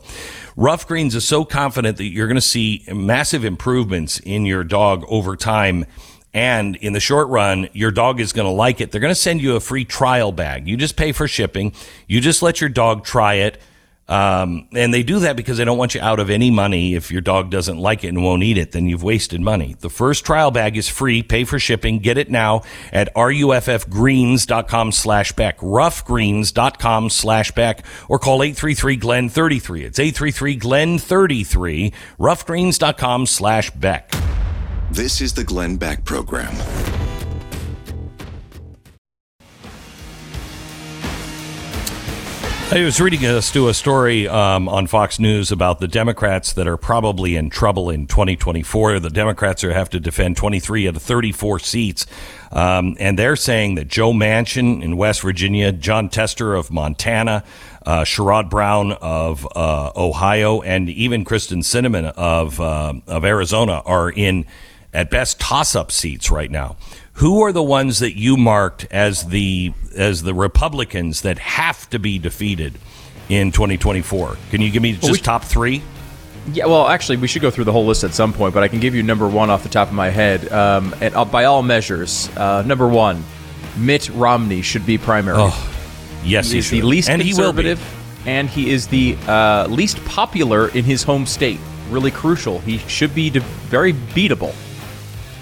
Ruff 0.56 0.88
Greens 0.88 1.14
is 1.14 1.24
so 1.24 1.46
confident 1.46 1.98
that 1.98 2.06
you're 2.06 2.28
going 2.28 2.36
to 2.36 2.42
see 2.42 2.84
massive 2.92 3.46
improvements 3.46 4.20
in 4.20 4.48
your 4.48 4.64
dog 4.64 5.06
over 5.08 5.36
time. 5.36 5.86
And 6.34 6.78
in 6.78 6.94
the 6.94 7.00
short 7.00 7.28
run, 7.28 7.68
your 7.74 7.92
dog 7.92 8.20
is 8.22 8.32
going 8.32 8.48
to 8.48 8.52
like 8.52 8.80
it. 8.80 8.92
They're 8.92 9.02
going 9.02 9.12
to 9.12 9.16
send 9.16 9.42
you 9.42 9.56
a 9.56 9.60
free 9.60 9.84
trial 9.84 10.32
bag. 10.32 10.68
You 10.68 10.78
just 10.78 10.96
pay 10.96 11.12
for 11.12 11.28
shipping. 11.28 11.74
You 12.08 12.22
just 12.22 12.42
let 12.42 12.62
your 12.62 12.70
dog 12.70 13.04
try 13.04 13.36
it. 13.36 13.60
Um, 14.08 14.68
and 14.74 14.94
they 14.94 15.04
do 15.04 15.20
that 15.20 15.38
because 15.38 15.58
they 15.58 15.64
don't 15.64 15.78
want 15.78 15.96
you 15.96 16.02
out 16.02 16.20
of 16.20 16.30
any 16.30 16.52
money. 16.52 16.96
If 16.96 17.12
your 17.12 17.22
dog 17.22 17.50
doesn't 17.50 17.78
like 17.78 18.04
it 18.04 18.10
and 18.10 18.22
won't 18.22 18.44
eat 18.44 18.58
it, 18.58 18.74
then 18.74 18.88
you've 18.88 19.04
wasted 19.04 19.40
money. 19.40 19.78
The 19.80 19.90
first 19.90 20.26
trial 20.26 20.52
bag 20.52 20.76
is 20.76 20.90
free. 20.90 21.24
Pay 21.24 21.46
for 21.46 21.60
shipping. 21.60 22.00
Get 22.00 22.18
it 22.18 22.30
now 22.30 22.64
at 22.92 23.14
ruffgreens.com 23.16 24.92
slash 24.92 25.32
Beck, 25.32 25.60
ruffgreens.com 25.60 27.10
slash 27.10 27.52
Beck, 27.52 27.86
or 28.10 28.20
call 28.20 28.40
833-GLEN-33. 28.40 29.84
It's 29.84 30.00
833-GLEN-33, 30.00 31.94
ruffgreens.com 32.20 33.26
slash 33.28 33.72
Beck. 33.72 34.11
This 34.92 35.22
is 35.22 35.34
the 35.34 35.46
Glenn 35.46 35.78
Beck 35.78 36.04
Program. 36.04 36.54
I 42.74 42.84
was 42.84 43.00
reading 43.00 43.26
us 43.26 43.52
to 43.52 43.70
a 43.70 43.74
story 43.74 44.28
um, 44.28 44.68
on 44.68 44.88
Fox 44.88 45.18
News 45.18 45.50
about 45.50 45.80
the 45.80 45.88
Democrats 45.88 46.52
that 46.54 46.68
are 46.68 46.76
probably 46.76 47.38
in 47.38 47.50
trouble 47.50 47.90
in 47.90 48.06
2024. 48.06 49.00
The 49.00 49.10
Democrats 49.10 49.64
are 49.64 49.72
have 49.72 49.90
to 49.92 50.00
defend 50.02 50.36
23 50.36 50.90
out 50.90 50.98
of 50.98 51.02
34 51.02 51.60
seats, 51.60 52.06
um, 52.52 52.98
and 53.00 53.18
they're 53.18 53.38
saying 53.38 53.76
that 53.76 53.88
Joe 53.88 54.12
Manchin 54.12 54.84
in 54.84 54.98
West 54.98 55.22
Virginia, 55.22 55.72
Jon 55.72 56.10
Tester 56.10 56.54
of 56.54 56.70
Montana, 56.70 57.46
uh, 57.86 58.02
Sherrod 58.02 58.50
Brown 58.50 58.92
of 58.92 59.48
uh, 59.56 59.94
Ohio, 59.96 60.62
and 60.62 60.90
even 60.90 61.24
Kyrsten 61.24 61.60
Sinema 61.60 62.12
of 62.18 62.60
uh, 62.60 62.94
of 63.08 63.24
Arizona 63.24 63.82
are 63.86 64.10
in 64.10 64.46
at 64.94 65.10
best 65.10 65.40
toss-up 65.40 65.92
seats 65.92 66.32
right 66.32 66.52
now. 66.52 66.76
Who 67.16 67.42
are 67.44 67.52
the 67.52 67.64
ones 67.64 68.00
that 68.00 68.18
you 68.18 68.38
marked 68.38 68.88
as 68.92 69.28
the 69.28 69.74
as 69.96 70.24
the 70.24 70.34
Republicans 70.34 71.22
that 71.22 71.38
have 71.40 71.90
to 71.92 72.00
be 72.00 72.20
defeated 72.20 72.78
in 73.30 73.52
2024? 73.52 74.38
Can 74.50 74.62
you 74.62 74.72
give 74.72 74.82
me 74.82 74.94
just 74.94 75.12
we- 75.12 75.18
top 75.20 75.44
three? 75.44 75.82
Yeah, 76.54 76.66
well, 76.66 76.88
actually, 76.88 77.18
we 77.18 77.28
should 77.28 77.44
go 77.44 77.52
through 77.52 77.66
the 77.66 77.72
whole 77.72 77.86
list 77.86 78.04
at 78.04 78.16
some 78.16 78.34
point, 78.34 78.56
but 78.56 78.64
I 78.64 78.68
can 78.68 78.80
give 78.80 78.96
you 78.96 79.04
number 79.04 79.28
one 79.28 79.52
off 79.52 79.62
the 79.62 79.70
top 79.70 79.90
of 79.90 79.94
my 79.94 80.10
head. 80.10 80.52
Um, 80.52 80.96
and 81.00 81.14
uh, 81.14 81.24
by 81.24 81.44
all 81.44 81.62
measures, 81.62 82.36
uh, 82.36 82.64
number 82.66 82.88
one, 82.88 83.24
Mitt 83.78 84.10
Romney 84.10 84.64
should 84.64 84.84
be 84.84 84.98
primary. 84.98 85.52
Yes, 86.24 86.48
he 86.48 86.54
he 86.54 86.58
is 86.58 86.70
the 86.72 86.82
least 86.82 87.10
and 87.10 87.22
he 87.22 87.30
conservative, 87.30 87.80
and 88.26 88.50
he 88.50 88.72
is 88.72 88.88
the 88.88 89.18
uh, 89.28 89.68
least 89.68 90.04
popular 90.06 90.70
in 90.70 90.84
his 90.84 91.04
home 91.04 91.26
state. 91.28 91.60
Really 91.90 92.12
crucial. 92.12 92.60
He 92.60 92.80
should 92.80 93.14
be 93.14 93.30
de- 93.30 93.40
very 93.40 93.94
beatable. 93.94 94.56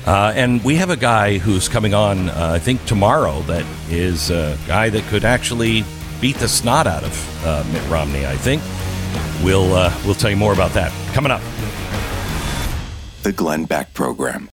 Uh, 0.05 0.31
and 0.35 0.63
we 0.63 0.75
have 0.75 0.89
a 0.89 0.97
guy 0.97 1.37
who's 1.37 1.67
coming 1.67 1.93
on, 1.93 2.29
uh, 2.29 2.51
I 2.55 2.59
think 2.59 2.83
tomorrow, 2.85 3.41
that 3.41 3.65
is 3.89 4.31
a 4.31 4.57
guy 4.65 4.89
that 4.89 5.03
could 5.05 5.25
actually 5.25 5.83
beat 6.21 6.37
the 6.37 6.47
snot 6.47 6.87
out 6.87 7.03
of 7.03 7.45
uh, 7.45 7.63
Mitt 7.71 7.87
Romney. 7.89 8.25
I 8.25 8.35
think 8.35 8.61
we'll 9.43 9.73
uh, 9.73 9.93
we'll 10.05 10.15
tell 10.15 10.29
you 10.29 10.37
more 10.37 10.53
about 10.53 10.71
that 10.71 10.91
coming 11.13 11.31
up. 11.31 11.41
The 13.23 13.33
Glenn 13.33 13.65
Beck 13.65 13.93
Program. 13.93 14.47